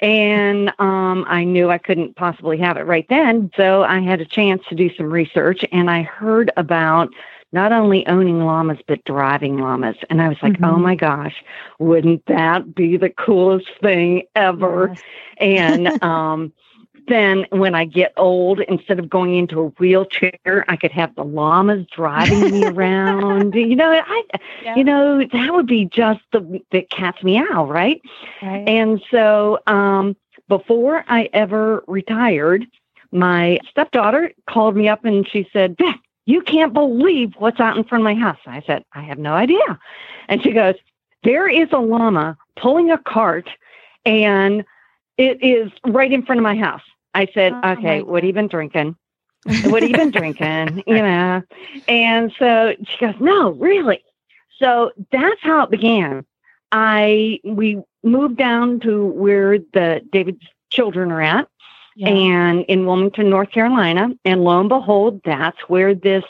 [0.00, 4.26] And um, I knew I couldn't possibly have it right then, so I had a
[4.26, 7.10] chance to do some research, and I heard about
[7.52, 11.44] not only owning llamas but driving llamas, and I was like, "Oh my gosh,
[11.78, 14.94] wouldn't that be the coolest thing ever?"
[15.38, 16.52] And um,
[17.08, 21.24] then when I get old, instead of going into a wheelchair, I could have the
[21.24, 23.54] llamas driving me around.
[23.72, 24.22] You know, I,
[24.76, 28.00] you know, that would be just the the cat's meow, right?
[28.42, 28.68] Right.
[28.68, 30.16] And so, um,
[30.48, 32.66] before I ever retired,
[33.12, 35.96] my stepdaughter called me up and she said, Beth,
[36.32, 38.38] you can't believe what's out in front of my house.
[38.46, 39.78] I said, I have no idea.
[40.28, 40.74] And she goes,
[41.24, 43.50] There is a llama pulling a cart
[44.06, 44.64] and
[45.18, 46.82] it is right in front of my house.
[47.14, 48.96] I said, oh Okay, what have you been drinking?
[49.64, 50.82] what have you been drinking?
[50.86, 51.42] You know?
[51.86, 54.02] And so she goes, No, really?
[54.58, 56.24] So that's how it began.
[56.72, 61.46] I we moved down to where the David's children are at
[62.00, 64.10] and in Wilmington, North Carolina.
[64.24, 66.24] And lo and behold, that's where this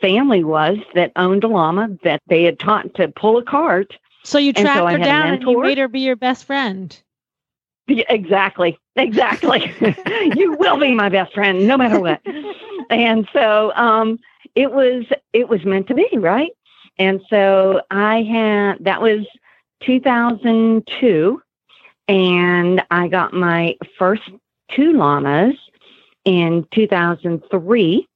[0.00, 3.96] family was that owned a llama that they had taught to pull a cart.
[4.24, 7.00] So you tracked so her down and you made her be your best friend.
[7.86, 8.78] Yeah, Exactly.
[8.96, 9.72] Exactly.
[10.36, 12.20] you will be my best friend no matter what.
[12.90, 14.18] and so um
[14.54, 16.52] it was it was meant to be, right?
[16.98, 19.26] And so I had that was
[19.82, 21.42] 2002
[22.08, 24.22] and I got my first
[24.74, 25.54] two llamas
[26.24, 28.06] in 2003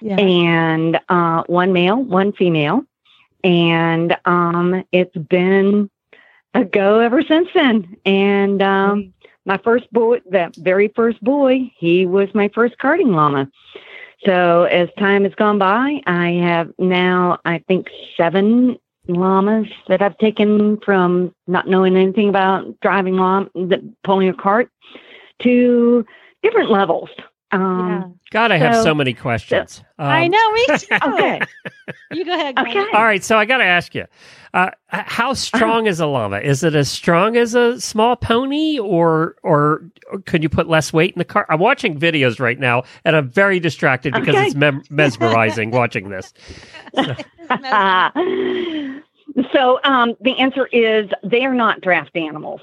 [0.00, 0.16] Yeah.
[0.16, 2.82] and uh one male, one female
[3.44, 5.90] and um it's been
[6.54, 7.96] a go ever since then.
[8.04, 9.12] And um,
[9.46, 13.48] my first boy, that very first boy, he was my first karting llama.
[14.26, 18.76] So as time has gone by, I have now, I think, seven
[19.08, 24.70] llamas that I've taken from not knowing anything about driving llama, the- pulling a cart,
[25.42, 26.04] to
[26.42, 27.10] different levels.
[27.52, 29.84] Um, God, I have so- so many questions.
[29.98, 30.86] I Um, know, me too.
[31.12, 31.40] Okay.
[32.12, 32.56] You go ahead.
[32.56, 32.86] Glenn.
[32.94, 34.06] All right, so I got to ask you,
[34.54, 36.38] uh, how strong is a llama?
[36.38, 39.82] Is it as strong as a small pony, or or
[40.26, 41.44] could you put less weight in the car?
[41.50, 44.46] I'm watching videos right now, and I'm very distracted because Okay.
[44.46, 46.32] it's mem- mesmerizing watching this.
[49.52, 52.60] so um, the answer is they are not draft animals.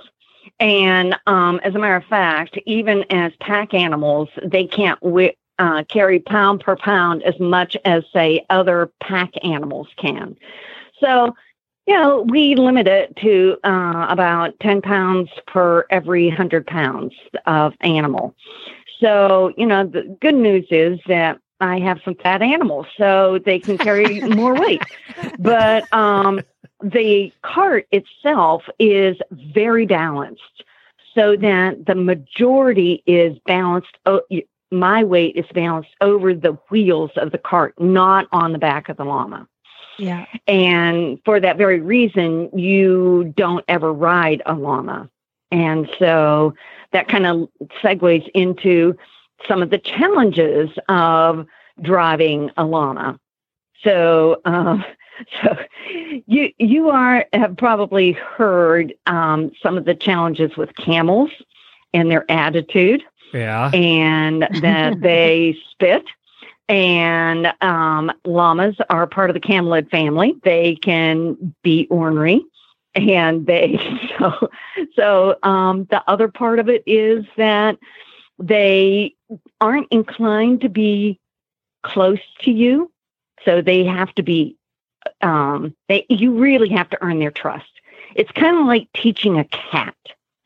[0.60, 5.84] And um, as a matter of fact, even as pack animals, they can't wi- uh,
[5.88, 10.36] carry pound per pound as much as, say, other pack animals can.
[10.99, 11.36] So,
[11.88, 17.14] you know, we limit it to uh, about 10 pounds per every 100 pounds
[17.45, 18.36] of animal.
[18.99, 23.60] So, you know, the good news is that I have some fat animals, so they
[23.60, 24.82] can carry more weight.
[25.39, 26.41] But um,
[26.82, 30.63] the cart itself is very balanced,
[31.13, 33.97] so that the majority is balanced.
[34.05, 34.21] o-
[34.71, 38.97] My weight is balanced over the wheels of the cart, not on the back of
[38.97, 39.47] the llama.
[39.97, 40.25] Yeah.
[40.47, 45.09] And for that very reason, you don't ever ride a llama.
[45.51, 46.53] And so
[46.91, 47.49] that kind of
[47.82, 48.95] segues into
[49.47, 51.45] some of the challenges of
[51.82, 53.19] driving a llama.
[53.84, 54.86] So, um,
[55.43, 55.57] so
[56.28, 61.32] you you are have probably heard um, some of the challenges with camels
[61.93, 63.03] and their attitude
[63.34, 63.72] Yeah.
[63.74, 66.03] and that they spit.
[66.67, 70.36] And um, llamas are part of the camelid family.
[70.43, 72.43] They can be ornery,
[72.93, 73.80] and they
[74.20, 74.49] so
[74.95, 75.36] so.
[75.41, 77.80] Um, the other part of it is that
[78.38, 79.15] they
[79.59, 81.20] aren't inclined to be
[81.82, 82.91] close to you,
[83.45, 84.55] so they have to be.
[85.22, 87.70] Um, they you really have to earn their trust.
[88.15, 89.95] It's kind of like teaching a cat.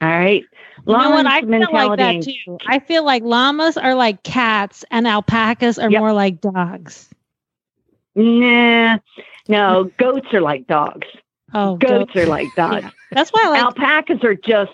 [0.01, 0.43] All right.
[0.85, 1.25] You know what?
[1.25, 2.57] I feel like that mentality- too.
[2.67, 7.09] I feel like llamas are like cats and alpacas are more like dogs.
[8.15, 8.97] Nah,
[9.47, 11.07] no, goats are like dogs.
[11.53, 12.15] Oh, goats goats.
[12.17, 12.91] are like dogs.
[13.11, 14.73] That's why I like alpacas are just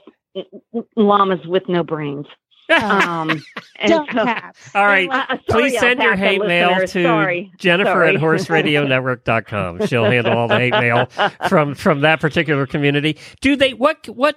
[0.96, 2.26] llamas with no brains.
[2.70, 3.30] Um,
[3.80, 4.70] and Dumb so- cats.
[4.76, 5.10] All right.
[5.10, 5.40] Uh, sorry,
[5.70, 7.52] Please send your hate mail to Sorry.
[7.58, 8.16] Jennifer Sorry.
[8.16, 9.88] at horseradionetwork.com.
[9.88, 11.08] She'll handle all the hate mail
[11.48, 13.18] from from that particular community.
[13.42, 14.36] Do they what what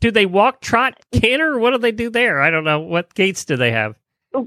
[0.00, 1.58] do they walk, trot, canter?
[1.58, 2.40] What do they do there?
[2.40, 2.80] I don't know.
[2.80, 3.96] What gaits do they have?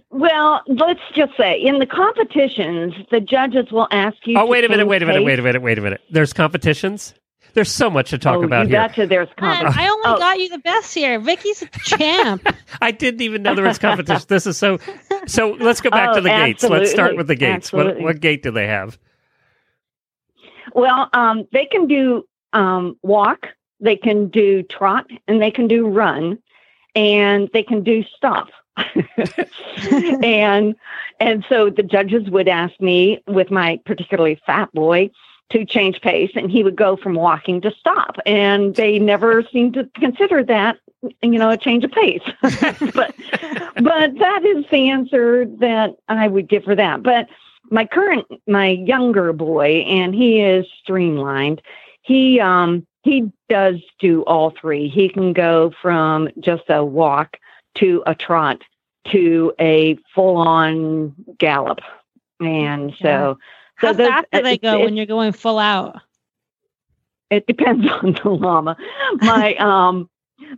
[0.09, 4.38] Well, let's just say in the competitions, the judges will ask you.
[4.38, 6.01] Oh, to wait a minute, sing wait a minute, wait a minute, wait a minute.
[6.09, 7.13] There's competitions?
[7.55, 8.87] There's so much to talk Oh, about you here.
[8.87, 9.79] betcha there's competition.
[9.79, 11.19] I only got you the best here.
[11.19, 12.47] Vicki's a champ.
[12.81, 14.25] I didn't even know there was competition.
[14.27, 14.77] this is so
[15.25, 16.63] so let's go back Oh, to the gaits.
[16.63, 17.71] Let's start with the gaits.
[17.73, 18.99] What what gait do they have?
[20.73, 23.47] Well, um, they can do um, walk,
[23.79, 26.37] they can do trot, and they can do run,
[26.95, 28.49] and they can do stop.
[30.21, 30.75] and
[31.21, 35.09] and so the judges would ask me with my particularly fat boy
[35.51, 39.73] to change pace, and he would go from walking to stop, and they never seemed
[39.75, 40.77] to consider that
[41.21, 42.23] you know a change of pace.
[42.41, 43.13] but
[43.75, 47.03] but that is the answer that I would give for that.
[47.03, 47.27] But
[47.71, 51.61] my current my younger boy and he is streamlined
[52.01, 57.37] he um he does do all three he can go from just a walk
[57.75, 58.61] to a trot
[59.07, 61.79] to a full on gallop
[62.39, 63.37] and so How
[63.82, 66.01] so those- fast do they it's- go it's- when you're going full out?
[67.32, 68.78] it depends on the llama.
[69.15, 70.09] My um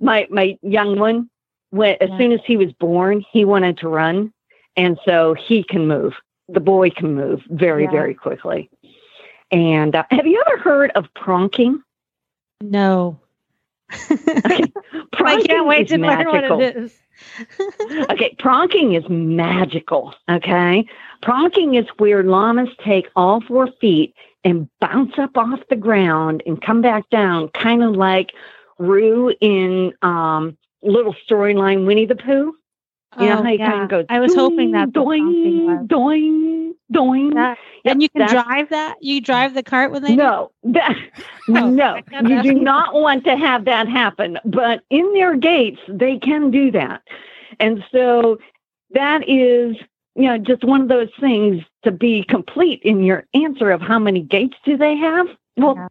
[0.02, 1.30] my my young one
[1.72, 4.32] when as soon as he was born, he wanted to run
[4.76, 6.14] and so he can move.
[6.50, 7.92] The boy can move very Yeah.
[7.92, 8.70] very quickly.
[9.52, 11.82] And uh, have you ever heard of pronking?
[12.62, 13.20] No.
[13.92, 14.72] Pronking
[15.26, 16.94] I can't wait to learn what it is.
[18.12, 20.14] okay, pronking is magical.
[20.30, 20.86] Okay,
[21.22, 24.14] pronking is where llamas take all four feet
[24.44, 28.32] and bounce up off the ground and come back down, kind of like
[28.80, 32.54] Roo in um, Little Storyline Winnie the Pooh.
[33.20, 33.72] You know Oh, how he yeah.
[33.72, 34.06] kind of.
[34.10, 37.30] I was hoping that doing, doing, doing.
[37.32, 38.96] That- and you can drive that?
[39.02, 40.96] You drive the cart when they No, that,
[41.50, 44.38] Oh, no, you do not want to have that happen.
[44.46, 47.02] But in their gaits, they can do that,
[47.60, 48.38] and so
[48.92, 49.78] that is,
[50.18, 54.00] you know, just one of those things to be complete in your answer of how
[54.00, 55.28] many gaits do they have.
[55.56, 55.88] Well,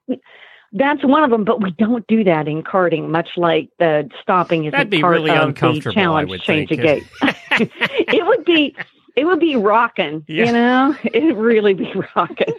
[0.73, 3.09] that's one of them, but we don't do that in karting.
[3.09, 6.43] Much like the stopping is That'd be part really of uncomfortable, the challenge.
[6.43, 6.81] change think.
[6.81, 7.05] a gait.
[8.09, 8.75] it would be.
[9.17, 10.45] It would be rocking, Yeah.
[10.45, 10.95] you know.
[11.05, 12.53] It'd really be rocking.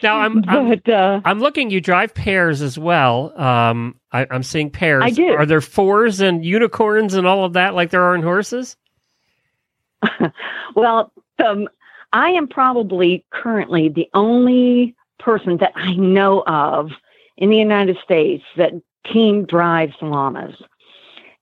[0.00, 1.70] Now I'm I'm, But, uh, I'm looking.
[1.70, 3.32] You drive pairs as well.
[3.40, 5.02] Um, I, I'm seeing pairs.
[5.04, 5.26] I do.
[5.30, 8.76] Are there fours and unicorns and all of that like there are in horses?
[10.74, 11.12] well,
[11.44, 11.68] um,
[12.12, 16.90] I am probably currently the only person that I know of
[17.36, 18.72] in the United States that
[19.12, 20.54] team drives llamas.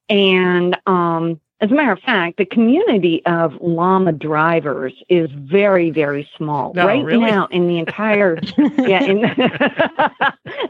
[0.09, 6.27] And um, as a matter of fact, the community of llama drivers is very, very
[6.37, 6.73] small.
[6.73, 7.29] No, right really?
[7.29, 8.39] now, in the entire,
[8.79, 9.19] yeah, in,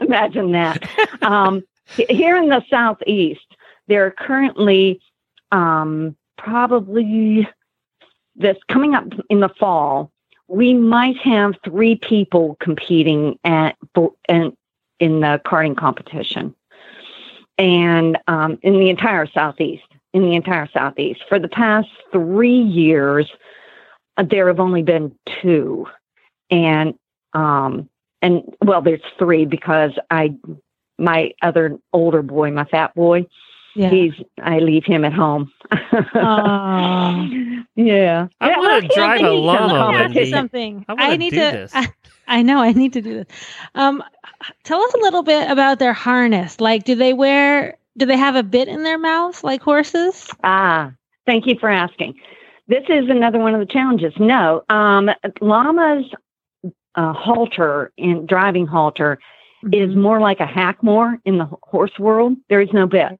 [0.00, 0.86] imagine that.
[1.22, 3.46] Um, here in the southeast,
[3.88, 5.00] there are currently
[5.50, 7.48] um, probably
[8.36, 10.10] this coming up in the fall.
[10.48, 13.76] We might have three people competing at
[14.28, 14.56] in,
[15.00, 16.54] in the karting competition,
[17.58, 19.84] and um, in the entire southeast.
[20.12, 23.32] In the entire southeast, for the past three years,
[24.18, 25.86] uh, there have only been two,
[26.50, 26.92] and
[27.32, 27.88] um,
[28.20, 30.34] and well, there's three because I
[30.98, 33.26] my other older boy, my fat boy,
[33.74, 33.90] Yeah.
[33.90, 34.12] he's
[34.42, 35.50] I leave him at home.
[35.72, 37.28] Aw.
[37.76, 38.28] yeah.
[38.40, 40.84] I Yeah, wanna drive a llama, Ask something.
[40.88, 41.52] I I need do to.
[41.52, 41.72] this.
[41.74, 41.88] I,
[42.28, 42.58] I know.
[42.60, 43.26] I need to do this.
[43.74, 44.02] Um,
[44.64, 46.60] tell us a little bit about their harness.
[46.60, 47.76] Like, do they wear?
[47.96, 50.30] Do they have a bit in their mouths like horses?
[50.44, 50.92] Ah,
[51.26, 52.14] thank you for asking.
[52.68, 54.14] This is another one of the challenges.
[54.18, 55.10] No, um,
[55.40, 56.06] llama's
[56.94, 59.18] uh, halter in driving halter
[59.72, 62.34] is more like a hackamore in the horse world.
[62.48, 63.18] There is no bit.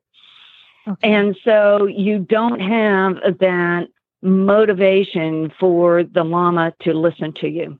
[1.02, 3.88] And so you don't have that
[4.22, 7.78] motivation for the llama to listen to you.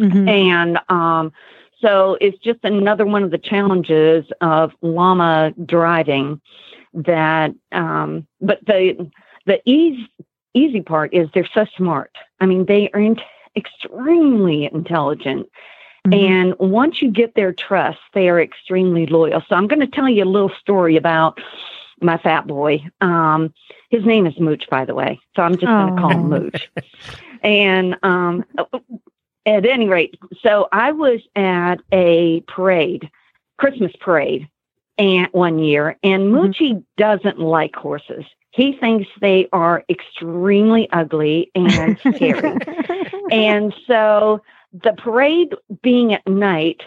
[0.00, 0.28] Mm-hmm.
[0.28, 1.32] And um,
[1.80, 6.40] so it's just another one of the challenges of llama driving
[6.94, 9.10] that um, but the
[9.46, 10.08] the easy
[10.54, 12.10] easy part is they're so smart.
[12.40, 13.16] I mean, they are in-
[13.56, 15.48] extremely intelligent.
[16.10, 19.40] And once you get their trust, they are extremely loyal.
[19.48, 21.40] So I'm going to tell you a little story about
[22.02, 22.84] my fat boy.
[23.00, 23.52] Um,
[23.90, 25.20] his name is Mooch, by the way.
[25.36, 26.70] So I'm just going to call him Mooch.
[27.42, 28.44] And um,
[29.46, 33.10] at any rate, so I was at a parade,
[33.58, 34.48] Christmas parade,
[34.98, 38.24] and one year, and Moochie doesn't like horses.
[38.50, 42.58] He thinks they are extremely ugly and scary.
[43.30, 44.42] and so
[44.72, 46.82] the parade being at night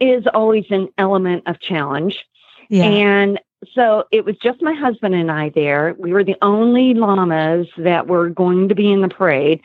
[0.00, 2.24] is always an element of challenge.
[2.68, 2.84] Yeah.
[2.84, 3.40] And
[3.74, 5.94] so it was just my husband and I there.
[5.98, 9.60] We were the only llamas that were going to be in the parade.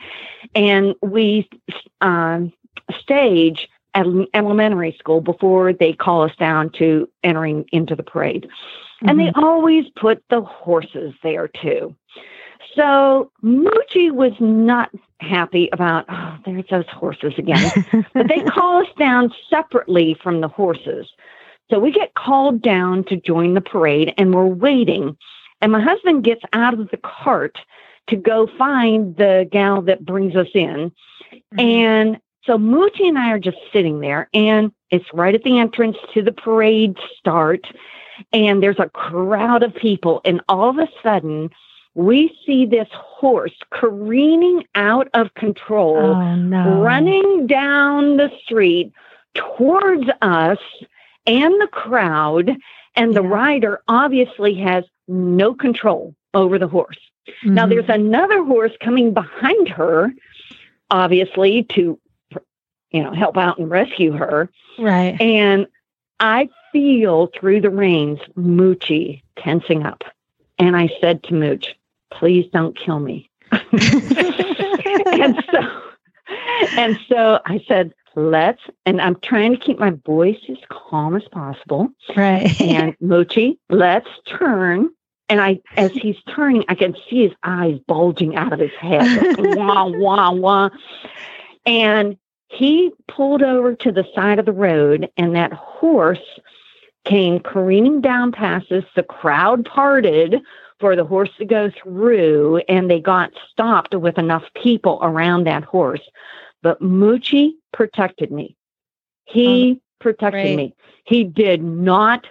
[0.54, 1.48] And we
[2.00, 2.52] um,
[2.98, 8.48] stage at an elementary school before they call us down to entering into the parade.
[9.06, 11.94] And they always put the horses there too.
[12.74, 14.90] So Moochie was not
[15.20, 17.70] happy about, oh, there's those horses again.
[18.14, 21.06] but they call us down separately from the horses.
[21.70, 25.16] So we get called down to join the parade and we're waiting.
[25.60, 27.56] And my husband gets out of the cart
[28.08, 30.92] to go find the gal that brings us in.
[31.32, 31.60] Mm-hmm.
[31.60, 35.96] And so Moochie and I are just sitting there, and it's right at the entrance
[36.12, 37.66] to the parade start.
[38.32, 41.50] And there's a crowd of people, and all of a sudden,
[41.94, 46.82] we see this horse careening out of control, Oh no!
[46.82, 48.92] running down the street
[49.34, 50.58] towards us
[51.26, 52.56] and the crowd.
[52.96, 56.98] And the rider obviously has no control over the horse.
[57.42, 57.70] Now, Mhm.
[57.70, 60.12] there's another horse coming behind her,
[60.90, 61.98] obviously, to
[62.90, 64.48] you know help out and rescue her.
[64.78, 65.20] Right.
[65.20, 65.66] And
[66.20, 70.04] I feel through the reins Moochie tensing up.
[70.58, 71.74] And I said to Mooch,
[72.12, 73.28] please don't kill me.
[73.72, 75.82] and so
[76.76, 81.24] and so I said, let's and I'm trying to keep my voice as calm as
[81.30, 81.88] possible.
[82.16, 82.60] Right.
[82.60, 84.90] And Moochie, let's turn.
[85.28, 89.38] And I as he's turning, I can see his eyes bulging out of his head.
[89.38, 90.70] like, wah, wah, wah.
[91.66, 96.18] And he pulled over to the side of the road, and that horse
[97.04, 98.84] came careening down past us.
[98.94, 100.40] The crowd parted
[100.78, 105.64] for the horse to go through, and they got stopped with enough people around that
[105.64, 106.02] horse.
[106.64, 108.56] But Moochie protected me.
[109.26, 110.56] He protected great.
[110.56, 110.74] me.
[111.04, 112.26] He did not,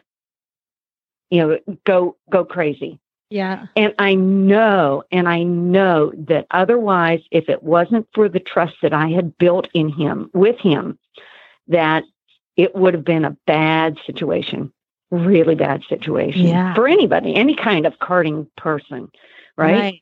[1.30, 3.00] you know, go go crazy.
[3.30, 3.68] Yeah.
[3.76, 8.94] And I know, and I know that otherwise, if it wasn't for the trust that
[8.94, 10.98] I had built in him, with him,
[11.68, 12.04] that
[12.58, 14.72] it would have been a bad situation,
[15.12, 16.74] really bad situation Yeah.
[16.76, 19.12] for anybody, any kind of karting person,
[19.58, 19.80] right?
[19.80, 20.00] Right.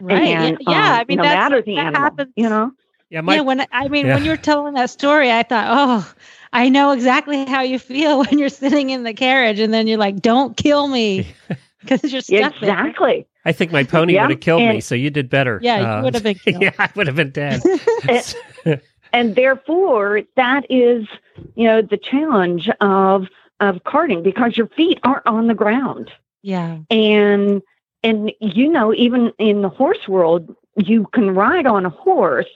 [0.00, 0.28] Right.
[0.28, 0.86] Yeah, And, yeah.
[0.94, 2.32] um, I mean, no that's, matter the that animal, happens.
[2.36, 2.70] you know.
[3.12, 3.40] Yeah, yeah.
[3.42, 6.14] When I mean, when you were telling that story, I thought, oh,
[6.54, 9.98] I know exactly how you feel when you're sitting in the carriage, and then you're
[9.98, 11.26] like, "Don't kill me,"
[11.80, 12.70] because you're stuck there.
[12.70, 13.26] Exactly.
[13.44, 15.60] I think my pony Yeah, would have killed me, so you did better.
[15.62, 16.62] Yeah, you Uh, would have been killed.
[16.62, 17.60] yeah, I would have been dead.
[18.08, 18.80] and,
[19.12, 21.06] and therefore that is
[21.54, 23.26] you know the challenge of
[23.60, 26.10] of carting because your feet aren't on the ground
[26.42, 26.78] Yeah.
[26.90, 27.60] and
[28.02, 32.48] and you know even in the horse world you can ride on a horse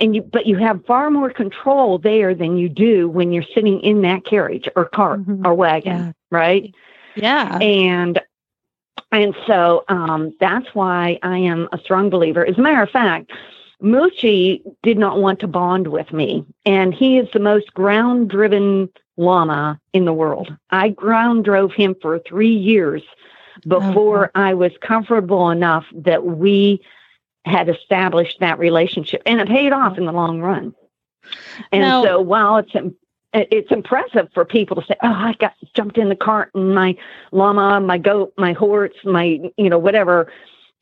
[0.00, 3.80] and you but you have far more control there than you do when you're sitting
[3.80, 6.74] in that carriage or cart or wagon right
[7.16, 7.58] Yeah.
[7.58, 8.20] and
[9.12, 12.46] and so um, that's why I am a strong believer.
[12.46, 13.32] As a matter of fact,
[13.82, 18.88] Moochie did not want to bond with me, and he is the most ground driven
[19.16, 20.54] llama in the world.
[20.70, 23.02] I ground drove him for three years
[23.66, 26.80] before I was comfortable enough that we
[27.44, 30.74] had established that relationship, and it paid off in the long run.
[31.72, 32.72] And Now- so while it's
[33.32, 36.96] it's impressive for people to say, "Oh, I got jumped in the cart and my
[37.30, 40.32] llama, my goat, my horse, my you know whatever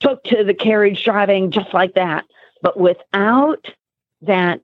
[0.00, 2.24] took to the carriage driving just like that."
[2.62, 3.66] But without
[4.22, 4.60] that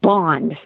[0.00, 0.56] bond,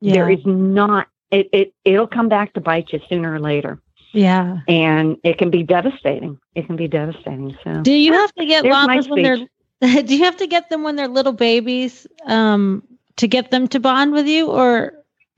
[0.00, 0.36] there Yeah.
[0.38, 1.08] is not.
[1.30, 3.80] It it it'll come back to bite you sooner or later,
[4.12, 4.58] Yeah.
[4.68, 6.38] and it can be devastating.
[6.54, 7.56] It can be devastating.
[7.64, 9.38] So Do you have to get llamas when they're?
[9.80, 12.82] Do you have to get them when they're little babies um,
[13.16, 14.94] to get them to bond with you, or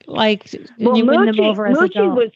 [0.07, 2.17] like Well, you win them over as Moochie adults?
[2.17, 2.31] was,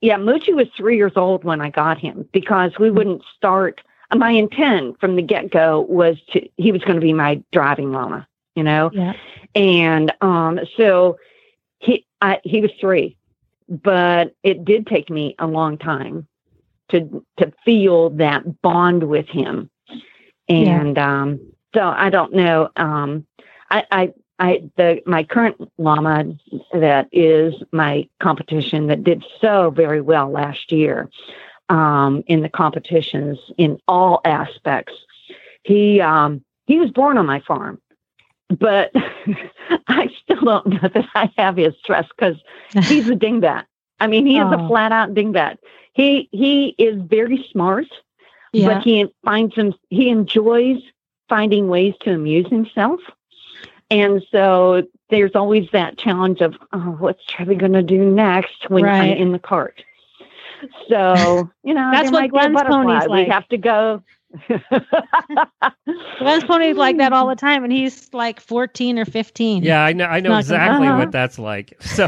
[0.00, 3.80] yeah, Moochie was three years old when I got him because we wouldn't start.
[4.14, 7.92] My intent from the get go was to he was going to be my driving
[7.92, 9.12] llama, you know, Yeah.
[9.54, 11.18] and um, so
[11.80, 13.16] he I, he was three,
[13.68, 16.26] but it did take me a long time
[16.90, 19.68] to to feel that bond with him,
[20.48, 20.80] Yeah.
[20.80, 21.40] and um,
[21.74, 22.70] so I don't know.
[22.76, 23.26] Um,
[23.70, 26.24] I, I I the my current llama
[26.72, 31.08] that is my competition that did so very well last year
[31.68, 34.94] um, in the competitions in all aspects.
[35.64, 37.80] He um, he was born on my farm,
[38.48, 38.90] but
[39.88, 42.36] I still don't know that I have his trust because
[42.86, 43.64] he's a dingbat.
[44.00, 44.64] I mean, he is Oh.
[44.64, 45.58] a flat out dingbat.
[45.92, 47.86] He he is very smart,
[48.52, 48.74] Yeah.
[48.74, 50.78] but he finds him he enjoys
[51.28, 53.00] finding ways to amuse himself.
[53.90, 58.84] And so there's always that challenge of, oh, what's Trevi going to do next when
[58.84, 59.12] Right.
[59.12, 59.82] I'm in the cart?
[60.88, 63.06] So, you know, That's what might be a Glenn's butterfly.
[63.06, 64.02] pony's We have to go.
[66.18, 69.62] Glenn's pony's like that all the time, and he's like fourteen or fifteen.
[69.62, 70.04] Yeah, I know.
[70.04, 70.98] I know exactly Uh-huh.
[70.98, 71.74] what that's like.
[71.80, 72.06] So,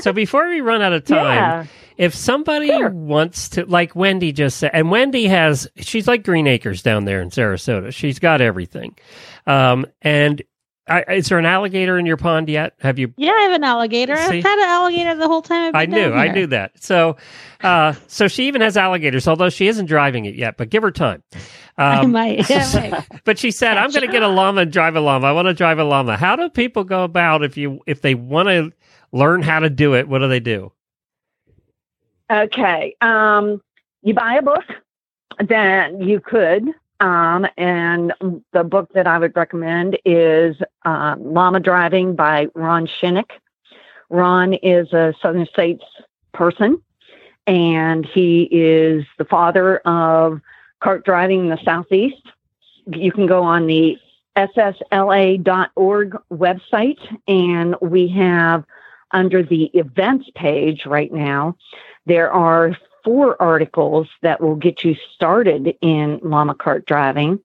[0.00, 1.66] so before we run out of time, Yeah.
[1.96, 6.82] if somebody wants to, like Wendy just said, and Wendy has, she's like Green Acres
[6.82, 7.92] down there in Sarasota.
[7.92, 8.96] She's got everything.
[9.46, 10.42] Um, and
[10.86, 12.74] I, is there an alligator in your pond yet?
[12.80, 13.14] Have you?
[13.16, 14.16] Yeah, I have an alligator.
[14.16, 14.38] See?
[14.38, 15.68] I've had an alligator the whole time.
[15.74, 16.82] I've I knew, down I knew that.
[16.82, 17.16] So,
[17.62, 20.58] uh, so she even has alligators, although she isn't driving it yet.
[20.58, 21.22] But give her time.
[21.78, 22.48] I Um, might.
[22.50, 23.24] Yeah, I might.
[23.24, 25.26] but she said, "I'm going to get a llama and drive a llama.
[25.26, 28.14] I want to drive a llama." How do people go about if you if they
[28.14, 28.70] want to
[29.10, 30.06] learn how to do it?
[30.06, 30.70] What do they do?
[32.30, 32.94] Okay.
[33.00, 33.60] Um,
[34.02, 34.64] you buy a book,
[35.48, 36.64] then you could.
[37.00, 38.12] Um, and
[38.52, 43.30] the book that I would recommend is uh, Llama Driving by Ron Shinnick.
[44.10, 45.82] Ron is a Southern States
[46.32, 46.80] person,
[47.46, 50.40] and he is the father of
[50.80, 52.22] cart driving in the Southeast.
[52.86, 53.98] You can go on the
[54.36, 58.64] ssla.org website, and we have
[59.14, 61.56] under the events page right now,
[62.04, 67.38] there are four articles that will get you started in llama cart driving.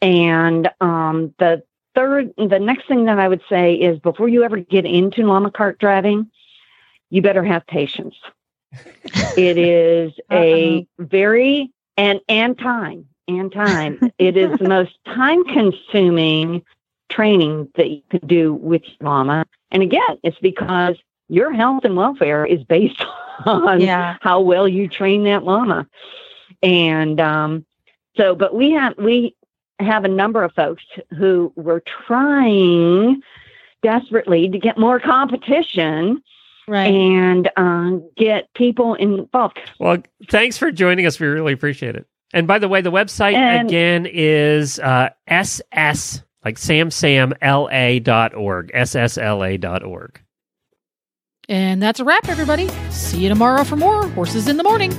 [0.00, 1.62] And um, the
[1.94, 5.50] third, the next thing that I would say is before you ever get into llama
[5.50, 6.30] cart driving,
[7.10, 8.16] you better have patience.
[9.36, 14.10] it is a very and and time and time.
[14.18, 16.62] it is the most time consuming
[17.10, 19.44] training that you could do with llama.
[19.70, 20.96] And again, it's because
[21.32, 23.02] your health and welfare is based
[23.46, 24.16] on Yeah.
[24.20, 25.86] how well you train that llama.
[26.62, 27.64] And um,
[28.16, 29.34] so, but we have we
[29.80, 30.84] have a number of folks
[31.18, 33.22] who were trying
[33.82, 36.22] desperately to get more competition
[36.68, 36.86] right.
[36.92, 39.58] and um, get people involved.
[39.80, 39.98] Well,
[40.30, 41.18] thanks for joining us.
[41.18, 42.06] We really appreciate it.
[42.34, 47.98] And by the way, the website And- again is uh, ss like sam sam la
[48.00, 50.20] dot org ssla dot org.
[51.52, 52.70] And that's a wrap, everybody.
[52.88, 54.90] See you tomorrow for more Horses in the Morning.